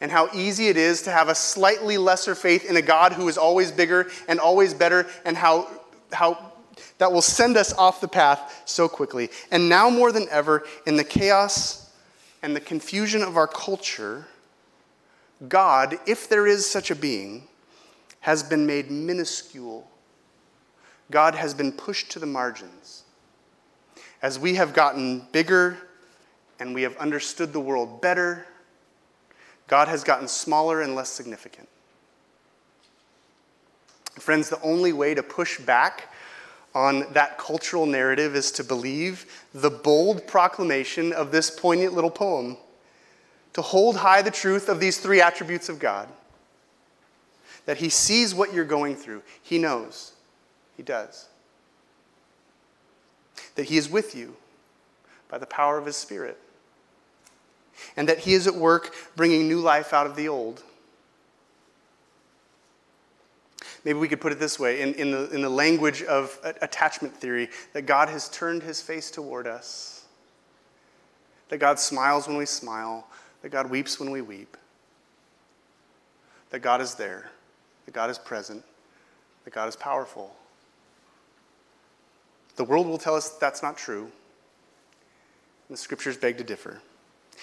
And 0.01 0.11
how 0.11 0.29
easy 0.35 0.69
it 0.69 0.77
is 0.77 1.03
to 1.03 1.11
have 1.11 1.29
a 1.29 1.35
slightly 1.35 1.97
lesser 1.97 2.35
faith 2.35 2.69
in 2.69 2.77
a 2.77 2.83
God 2.83 3.13
who 3.13 3.29
is 3.29 3.39
always 3.39 3.71
bigger 3.71 4.11
and 4.29 4.41
always 4.41 4.75
better, 4.75 5.07
and 5.25 5.37
how, 5.37 5.71
how 6.13 6.53
that 6.99 7.13
will 7.13 7.23
send 7.23 7.57
us 7.57 7.73
off 7.75 8.01
the 8.01 8.09
path 8.09 8.63
so 8.65 8.89
quickly. 8.89 9.31
And 9.51 9.69
now 9.69 9.91
more 9.91 10.13
than 10.13 10.29
ever, 10.31 10.65
in 10.87 10.97
the 10.97 11.05
chaos 11.05 11.91
and 12.43 12.55
the 12.55 12.61
confusion 12.61 13.23
of 13.23 13.37
our 13.37 13.47
culture, 13.47 14.27
God, 15.49 15.99
if 16.07 16.29
there 16.29 16.47
is 16.47 16.69
such 16.69 16.91
a 16.91 16.95
being, 16.95 17.45
has 18.21 18.43
been 18.43 18.67
made 18.67 18.91
minuscule. 18.91 19.89
God 21.11 21.35
has 21.35 21.55
been 21.55 21.73
pushed 21.73 22.11
to 22.13 22.19
the 22.19 22.27
margins. 22.27 23.05
As 24.23 24.39
we 24.39 24.55
have 24.55 24.73
gotten 24.73 25.27
bigger 25.33 25.77
and 26.59 26.75
we 26.75 26.83
have 26.83 26.97
understood 26.97 27.53
the 27.53 27.61
world 27.61 28.01
better, 28.01 28.47
God 29.69 29.89
has 29.89 30.03
gotten 30.03 30.27
smaller 30.27 30.81
and 30.81 30.95
less 30.95 31.11
significant. 31.11 31.69
Friends, 34.19 34.49
the 34.49 34.61
only 34.63 34.93
way 34.93 35.15
to 35.15 35.23
push 35.23 35.61
back 35.61 36.13
on 36.77 37.11
that 37.15 37.39
cultural 37.39 37.87
narrative 37.87 38.37
is 38.37 38.53
to 38.53 38.63
believe 38.63 39.43
the 39.55 39.71
bold 39.71 40.27
proclamation 40.27 41.11
of 41.11 41.33
this 41.33 41.49
poignant 41.49 41.95
little 41.95 42.11
poem, 42.11 42.59
to 43.55 43.63
hold 43.63 43.97
high 43.97 44.21
the 44.21 44.31
truth 44.31 44.69
of 44.69 44.79
these 44.79 44.99
three 44.99 45.23
attributes 45.23 45.71
of 45.71 45.79
God. 45.79 46.07
That 47.65 47.79
He 47.79 47.89
sees 47.89 48.35
what 48.35 48.53
you're 48.53 48.67
going 48.67 48.95
through, 48.95 49.23
He 49.43 49.57
knows, 49.57 50.13
He 50.77 50.83
does. 50.83 51.29
That 53.55 53.65
He 53.65 53.79
is 53.79 53.89
with 53.89 54.15
you 54.15 54.37
by 55.31 55.39
the 55.39 55.47
power 55.47 55.79
of 55.79 55.87
His 55.87 55.97
Spirit, 55.97 56.39
and 57.97 58.07
that 58.07 58.19
He 58.19 58.35
is 58.35 58.47
at 58.47 58.55
work 58.55 58.95
bringing 59.17 59.49
new 59.49 59.61
life 59.61 59.95
out 59.95 60.07
of 60.07 60.15
the 60.15 60.29
old. 60.29 60.63
Maybe 63.87 64.01
we 64.01 64.09
could 64.09 64.21
put 64.21 64.33
it 64.33 64.41
this 64.41 64.59
way 64.59 64.81
in, 64.81 64.95
in, 64.95 65.13
the, 65.13 65.31
in 65.31 65.43
the 65.43 65.49
language 65.49 66.03
of 66.03 66.41
attachment 66.61 67.17
theory 67.17 67.49
that 67.73 67.83
God 67.83 68.09
has 68.09 68.29
turned 68.29 68.65
his 68.65 68.83
face 68.83 69.13
toward 69.13 69.47
us, 69.47 70.07
that 71.51 71.59
God 71.59 71.79
smiles 71.79 72.27
when 72.27 72.37
we 72.37 72.47
smile, 72.47 73.07
that 73.43 73.51
God 73.51 73.71
weeps 73.71 74.01
when 74.01 74.11
we 74.11 74.23
weep, 74.23 74.57
that 76.51 76.63
God 76.63 76.81
is 76.81 76.97
there, 76.97 77.31
that 77.85 77.95
God 77.95 78.11
is 78.11 78.19
present, 78.19 78.65
that 79.45 79.55
God 79.55 79.69
is 79.69 79.77
powerful. 79.77 80.35
The 82.57 82.65
world 82.65 82.89
will 82.89 82.99
tell 82.99 83.15
us 83.15 83.29
that's 83.29 83.63
not 83.63 83.79
true. 83.79 84.11
And 85.69 85.77
the 85.77 85.77
scriptures 85.77 86.17
beg 86.17 86.39
to 86.39 86.45
differ. 86.45 86.81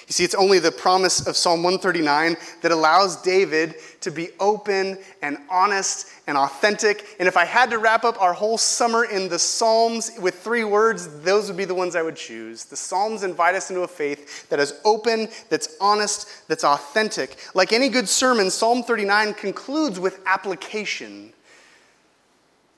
You 0.07 0.11
see, 0.11 0.25
it's 0.25 0.35
only 0.35 0.59
the 0.59 0.71
promise 0.71 1.25
of 1.27 1.37
Psalm 1.37 1.63
139 1.63 2.35
that 2.61 2.71
allows 2.71 3.21
David 3.21 3.75
to 4.01 4.11
be 4.11 4.29
open 4.39 4.97
and 5.21 5.37
honest 5.49 6.09
and 6.27 6.37
authentic. 6.37 7.15
And 7.19 7.27
if 7.27 7.37
I 7.37 7.45
had 7.45 7.69
to 7.69 7.77
wrap 7.77 8.03
up 8.03 8.21
our 8.21 8.33
whole 8.33 8.57
summer 8.57 9.05
in 9.05 9.29
the 9.29 9.39
Psalms 9.39 10.11
with 10.19 10.35
three 10.35 10.65
words, 10.65 11.21
those 11.21 11.47
would 11.47 11.55
be 11.55 11.63
the 11.63 11.73
ones 11.73 11.95
I 11.95 12.01
would 12.01 12.17
choose. 12.17 12.65
The 12.65 12.75
Psalms 12.75 13.23
invite 13.23 13.55
us 13.55 13.69
into 13.69 13.83
a 13.83 13.87
faith 13.87 14.49
that 14.49 14.59
is 14.59 14.73
open, 14.83 15.29
that's 15.49 15.77
honest, 15.79 16.47
that's 16.49 16.65
authentic. 16.65 17.37
Like 17.53 17.71
any 17.71 17.87
good 17.87 18.09
sermon, 18.09 18.51
Psalm 18.51 18.83
39 18.83 19.35
concludes 19.35 20.01
with 20.01 20.19
application. 20.25 21.31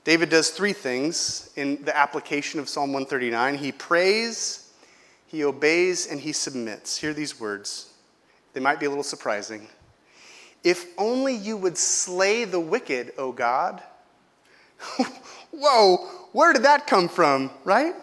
David 0.03 0.29
does 0.29 0.51
three 0.51 0.73
things 0.73 1.49
in 1.55 1.83
the 1.83 1.97
application 1.97 2.59
of 2.59 2.69
Psalm 2.69 2.93
139 2.93 3.57
he 3.57 3.71
prays 3.71 4.64
he 5.35 5.43
obeys 5.43 6.07
and 6.07 6.19
he 6.19 6.31
submits. 6.31 6.97
Hear 6.97 7.13
these 7.13 7.39
words. 7.39 7.91
They 8.53 8.61
might 8.61 8.79
be 8.79 8.85
a 8.85 8.89
little 8.89 9.03
surprising. 9.03 9.67
If 10.63 10.85
only 10.97 11.35
you 11.35 11.57
would 11.57 11.77
slay 11.77 12.45
the 12.45 12.59
wicked, 12.59 13.11
O 13.17 13.33
God. 13.33 13.83
Whoa, 15.51 15.97
where 16.31 16.53
did 16.53 16.63
that 16.63 16.87
come 16.87 17.09
from, 17.09 17.51
right? 17.65 17.93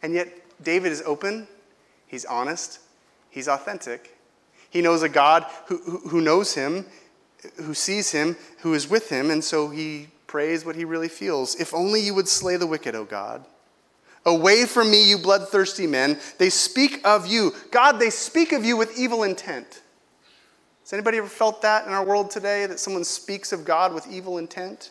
And 0.00 0.14
yet, 0.14 0.28
David 0.62 0.92
is 0.92 1.02
open, 1.04 1.48
he's 2.06 2.24
honest, 2.24 2.78
he's 3.30 3.48
authentic. 3.48 4.16
He 4.70 4.80
knows 4.80 5.02
a 5.02 5.08
God 5.08 5.44
who, 5.66 5.78
who, 6.08 6.20
knows 6.20 6.54
him, 6.54 6.86
who 7.56 7.74
sees 7.74 8.12
him, 8.12 8.36
who 8.60 8.74
is 8.74 8.88
with 8.88 9.08
him, 9.08 9.30
and 9.30 9.42
so 9.42 9.70
he 9.70 10.08
prays 10.28 10.64
what 10.64 10.76
he 10.76 10.84
really 10.84 11.08
feels. 11.08 11.56
If 11.56 11.74
only 11.74 12.00
you 12.00 12.14
would 12.14 12.28
slay 12.28 12.56
the 12.56 12.66
wicked, 12.66 12.94
O 12.94 13.04
God. 13.04 13.44
Away 14.26 14.66
from 14.66 14.90
me, 14.90 15.08
you 15.08 15.18
bloodthirsty 15.18 15.86
men. 15.86 16.18
They 16.38 16.50
speak 16.50 17.00
of 17.04 17.26
you. 17.26 17.54
God, 17.70 17.98
they 17.98 18.10
speak 18.10 18.52
of 18.52 18.64
you 18.64 18.76
with 18.76 18.98
evil 18.98 19.22
intent. 19.22 19.82
Has 20.82 20.92
anybody 20.92 21.18
ever 21.18 21.26
felt 21.26 21.62
that 21.62 21.86
in 21.86 21.92
our 21.92 22.04
world 22.04 22.30
today, 22.30 22.66
that 22.66 22.80
someone 22.80 23.04
speaks 23.04 23.52
of 23.52 23.64
God 23.64 23.94
with 23.94 24.06
evil 24.10 24.38
intent? 24.38 24.90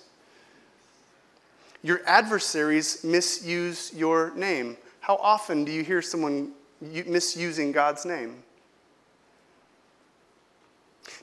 Your 1.83 2.01
adversaries 2.05 3.03
misuse 3.03 3.93
your 3.93 4.33
name. 4.35 4.77
How 4.99 5.15
often 5.17 5.63
do 5.63 5.71
you 5.71 5.83
hear 5.83 6.01
someone 6.01 6.51
misusing 6.81 7.71
God's 7.71 8.05
name? 8.05 8.43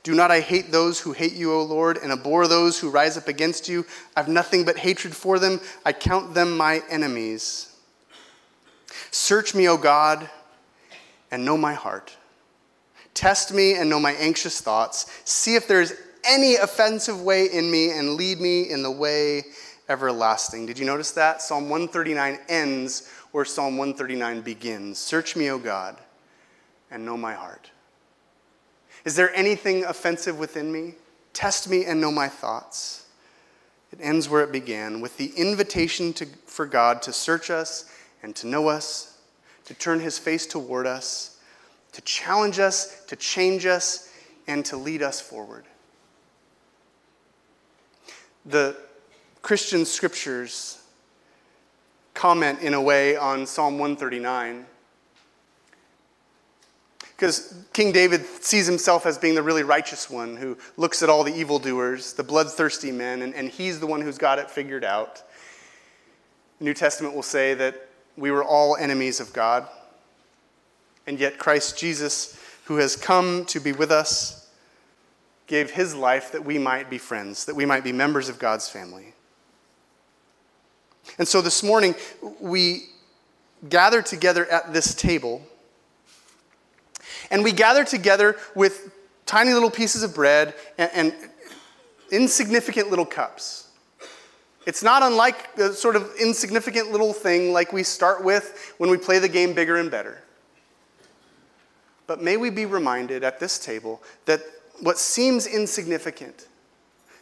Do 0.02 0.14
not 0.14 0.30
I 0.30 0.40
hate 0.40 0.70
those 0.70 1.00
who 1.00 1.12
hate 1.12 1.32
you, 1.32 1.52
O 1.52 1.62
Lord, 1.62 1.98
and 1.98 2.12
abhor 2.12 2.46
those 2.46 2.78
who 2.78 2.90
rise 2.90 3.16
up 3.16 3.28
against 3.28 3.68
you? 3.68 3.84
I 4.16 4.20
have 4.20 4.28
nothing 4.28 4.64
but 4.64 4.78
hatred 4.78 5.14
for 5.14 5.38
them. 5.38 5.60
I 5.84 5.92
count 5.92 6.34
them 6.34 6.56
my 6.56 6.82
enemies. 6.88 7.75
Search 9.10 9.54
me, 9.54 9.68
O 9.68 9.76
God, 9.76 10.28
and 11.30 11.44
know 11.44 11.56
my 11.56 11.74
heart. 11.74 12.16
Test 13.14 13.52
me 13.52 13.74
and 13.74 13.88
know 13.88 13.98
my 13.98 14.12
anxious 14.12 14.60
thoughts. 14.60 15.06
See 15.24 15.54
if 15.54 15.66
there's 15.66 15.94
any 16.24 16.56
offensive 16.56 17.22
way 17.22 17.46
in 17.46 17.70
me 17.70 17.90
and 17.90 18.14
lead 18.14 18.40
me 18.40 18.70
in 18.70 18.82
the 18.82 18.90
way 18.90 19.44
everlasting. 19.88 20.66
Did 20.66 20.78
you 20.78 20.84
notice 20.84 21.12
that? 21.12 21.40
Psalm 21.40 21.70
139 21.70 22.38
ends 22.48 23.10
where 23.32 23.44
Psalm 23.44 23.76
139 23.76 24.42
begins. 24.42 24.98
Search 24.98 25.36
me, 25.36 25.50
O 25.50 25.58
God, 25.58 25.96
and 26.90 27.04
know 27.04 27.16
my 27.16 27.34
heart. 27.34 27.70
Is 29.04 29.14
there 29.14 29.34
anything 29.34 29.84
offensive 29.84 30.38
within 30.38 30.72
me? 30.72 30.94
Test 31.32 31.68
me 31.68 31.84
and 31.84 32.00
know 32.00 32.10
my 32.10 32.28
thoughts. 32.28 33.06
It 33.92 34.00
ends 34.02 34.28
where 34.28 34.42
it 34.42 34.52
began 34.52 35.00
with 35.00 35.16
the 35.16 35.32
invitation 35.36 36.12
to, 36.14 36.26
for 36.46 36.66
God 36.66 37.02
to 37.02 37.12
search 37.12 37.50
us 37.50 37.90
and 38.26 38.34
to 38.34 38.48
know 38.48 38.66
us, 38.66 39.18
to 39.66 39.72
turn 39.72 40.00
his 40.00 40.18
face 40.18 40.48
toward 40.48 40.84
us, 40.84 41.38
to 41.92 42.00
challenge 42.00 42.58
us, 42.58 43.04
to 43.04 43.14
change 43.14 43.66
us, 43.66 44.12
and 44.48 44.64
to 44.64 44.76
lead 44.76 45.00
us 45.00 45.20
forward. 45.20 45.64
The 48.44 48.76
Christian 49.42 49.84
scriptures 49.84 50.82
comment 52.14 52.62
in 52.62 52.74
a 52.74 52.82
way 52.82 53.16
on 53.16 53.46
Psalm 53.46 53.78
139 53.78 54.66
because 57.16 57.54
King 57.72 57.92
David 57.92 58.26
sees 58.26 58.66
himself 58.66 59.06
as 59.06 59.18
being 59.18 59.36
the 59.36 59.42
really 59.42 59.62
righteous 59.62 60.10
one 60.10 60.36
who 60.36 60.58
looks 60.76 61.00
at 61.00 61.08
all 61.08 61.22
the 61.22 61.32
evildoers, 61.32 62.12
the 62.14 62.24
bloodthirsty 62.24 62.90
men, 62.90 63.22
and, 63.22 63.32
and 63.36 63.48
he's 63.48 63.78
the 63.78 63.86
one 63.86 64.00
who's 64.00 64.18
got 64.18 64.40
it 64.40 64.50
figured 64.50 64.82
out. 64.82 65.22
The 66.58 66.64
New 66.64 66.74
Testament 66.74 67.14
will 67.14 67.22
say 67.22 67.54
that 67.54 67.86
we 68.16 68.30
were 68.30 68.44
all 68.44 68.76
enemies 68.76 69.20
of 69.20 69.32
God, 69.32 69.66
and 71.06 71.18
yet 71.18 71.38
Christ 71.38 71.78
Jesus, 71.78 72.38
who 72.64 72.76
has 72.76 72.96
come 72.96 73.44
to 73.46 73.60
be 73.60 73.72
with 73.72 73.90
us, 73.90 74.48
gave 75.46 75.70
his 75.70 75.94
life 75.94 76.32
that 76.32 76.44
we 76.44 76.58
might 76.58 76.90
be 76.90 76.98
friends, 76.98 77.44
that 77.44 77.54
we 77.54 77.64
might 77.64 77.84
be 77.84 77.92
members 77.92 78.28
of 78.28 78.38
God's 78.38 78.68
family. 78.68 79.14
And 81.18 81.28
so 81.28 81.40
this 81.40 81.62
morning, 81.62 81.94
we 82.40 82.88
gather 83.68 84.02
together 84.02 84.46
at 84.46 84.72
this 84.72 84.94
table 84.94 85.42
and 87.30 87.42
we 87.42 87.52
gather 87.52 87.84
together 87.84 88.36
with 88.54 88.92
tiny 89.24 89.52
little 89.52 89.70
pieces 89.70 90.02
of 90.02 90.14
bread 90.14 90.54
and, 90.78 90.90
and 90.94 91.14
insignificant 92.10 92.90
little 92.90 93.06
cups. 93.06 93.65
It's 94.66 94.82
not 94.82 95.02
unlike 95.02 95.54
the 95.54 95.72
sort 95.72 95.96
of 95.96 96.10
insignificant 96.20 96.90
little 96.90 97.12
thing 97.12 97.52
like 97.52 97.72
we 97.72 97.82
start 97.82 98.22
with 98.22 98.74
when 98.78 98.90
we 98.90 98.98
play 98.98 99.18
the 99.18 99.28
game 99.28 99.54
bigger 99.54 99.76
and 99.76 99.90
better. 99.90 100.22
But 102.06 102.22
may 102.22 102.36
we 102.36 102.50
be 102.50 102.66
reminded 102.66 103.24
at 103.24 103.40
this 103.40 103.58
table 103.58 104.02
that 104.26 104.40
what 104.80 104.98
seems 104.98 105.46
insignificant, 105.46 106.48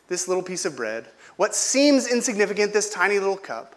this 0.09 0.27
little 0.27 0.43
piece 0.43 0.65
of 0.65 0.75
bread, 0.75 1.07
what 1.37 1.55
seems 1.55 2.11
insignificant, 2.11 2.73
this 2.73 2.91
tiny 2.91 3.19
little 3.19 3.37
cup, 3.37 3.77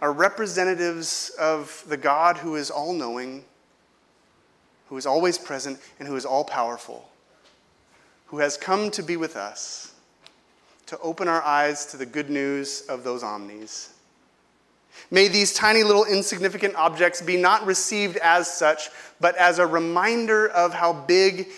are 0.00 0.12
representatives 0.12 1.30
of 1.40 1.84
the 1.88 1.96
God 1.96 2.36
who 2.36 2.56
is 2.56 2.70
all 2.70 2.92
knowing 2.92 3.44
who 4.88 4.96
is 4.96 5.06
always 5.06 5.38
present 5.38 5.78
and 5.98 6.06
who 6.06 6.16
is 6.16 6.24
all 6.24 6.44
powerful, 6.44 7.08
who 8.26 8.38
has 8.38 8.56
come 8.56 8.90
to 8.92 9.02
be 9.02 9.16
with 9.16 9.36
us, 9.36 9.93
to 10.86 10.98
open 11.00 11.28
our 11.28 11.42
eyes 11.42 11.86
to 11.86 11.96
the 11.96 12.06
good 12.06 12.30
news 12.30 12.82
of 12.88 13.04
those 13.04 13.22
omnis. 13.22 13.94
May 15.10 15.28
these 15.28 15.52
tiny 15.52 15.82
little 15.82 16.04
insignificant 16.04 16.74
objects 16.76 17.20
be 17.20 17.36
not 17.36 17.66
received 17.66 18.16
as 18.18 18.52
such, 18.52 18.90
but 19.20 19.36
as 19.36 19.58
a 19.58 19.66
reminder 19.66 20.48
of 20.48 20.72
how 20.72 20.92
big 20.92 21.48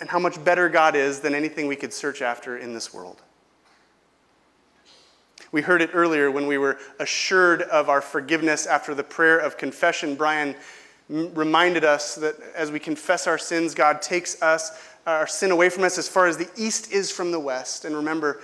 and 0.00 0.08
how 0.08 0.18
much 0.18 0.42
better 0.44 0.68
God 0.68 0.94
is 0.94 1.20
than 1.20 1.34
anything 1.34 1.66
we 1.66 1.76
could 1.76 1.92
search 1.92 2.22
after 2.22 2.58
in 2.58 2.74
this 2.74 2.92
world. 2.92 3.22
We 5.52 5.62
heard 5.62 5.80
it 5.80 5.90
earlier 5.94 6.30
when 6.30 6.46
we 6.46 6.58
were 6.58 6.78
assured 6.98 7.62
of 7.62 7.88
our 7.88 8.00
forgiveness 8.00 8.66
after 8.66 8.94
the 8.94 9.04
prayer 9.04 9.38
of 9.38 9.56
confession. 9.56 10.14
Brian 10.16 10.54
reminded 11.08 11.84
us 11.84 12.16
that 12.16 12.34
as 12.54 12.70
we 12.70 12.80
confess 12.80 13.26
our 13.26 13.38
sins, 13.38 13.74
God 13.74 14.02
takes 14.02 14.42
us, 14.42 14.72
our 15.06 15.26
sin 15.26 15.50
away 15.50 15.68
from 15.68 15.84
us 15.84 15.98
as 15.98 16.08
far 16.08 16.26
as 16.26 16.36
the 16.36 16.50
east 16.56 16.92
is 16.92 17.10
from 17.10 17.30
the 17.30 17.40
west. 17.40 17.84
And 17.84 17.94
remember, 17.94 18.42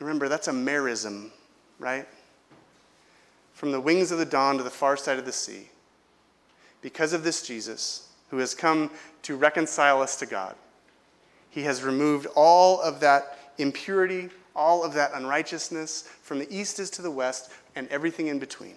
remember 0.00 0.28
that's 0.28 0.48
a 0.48 0.52
merism, 0.52 1.30
right? 1.78 2.06
From 3.54 3.70
the 3.70 3.80
wings 3.80 4.10
of 4.10 4.18
the 4.18 4.24
dawn 4.24 4.56
to 4.58 4.64
the 4.64 4.70
far 4.70 4.96
side 4.96 5.18
of 5.18 5.24
the 5.24 5.32
sea. 5.32 5.68
Because 6.80 7.12
of 7.12 7.22
this 7.22 7.46
Jesus, 7.46 8.08
who 8.30 8.38
has 8.38 8.54
come 8.54 8.90
to 9.22 9.36
reconcile 9.36 10.02
us 10.02 10.16
to 10.16 10.26
God, 10.26 10.56
he 11.50 11.62
has 11.62 11.84
removed 11.84 12.26
all 12.34 12.80
of 12.80 12.98
that 13.00 13.38
impurity, 13.58 14.30
all 14.56 14.82
of 14.82 14.94
that 14.94 15.12
unrighteousness 15.14 16.08
from 16.22 16.38
the 16.38 16.52
east 16.52 16.80
is 16.80 16.90
to 16.90 17.02
the 17.02 17.10
west, 17.10 17.52
and 17.76 17.86
everything 17.88 18.26
in 18.26 18.38
between. 18.38 18.74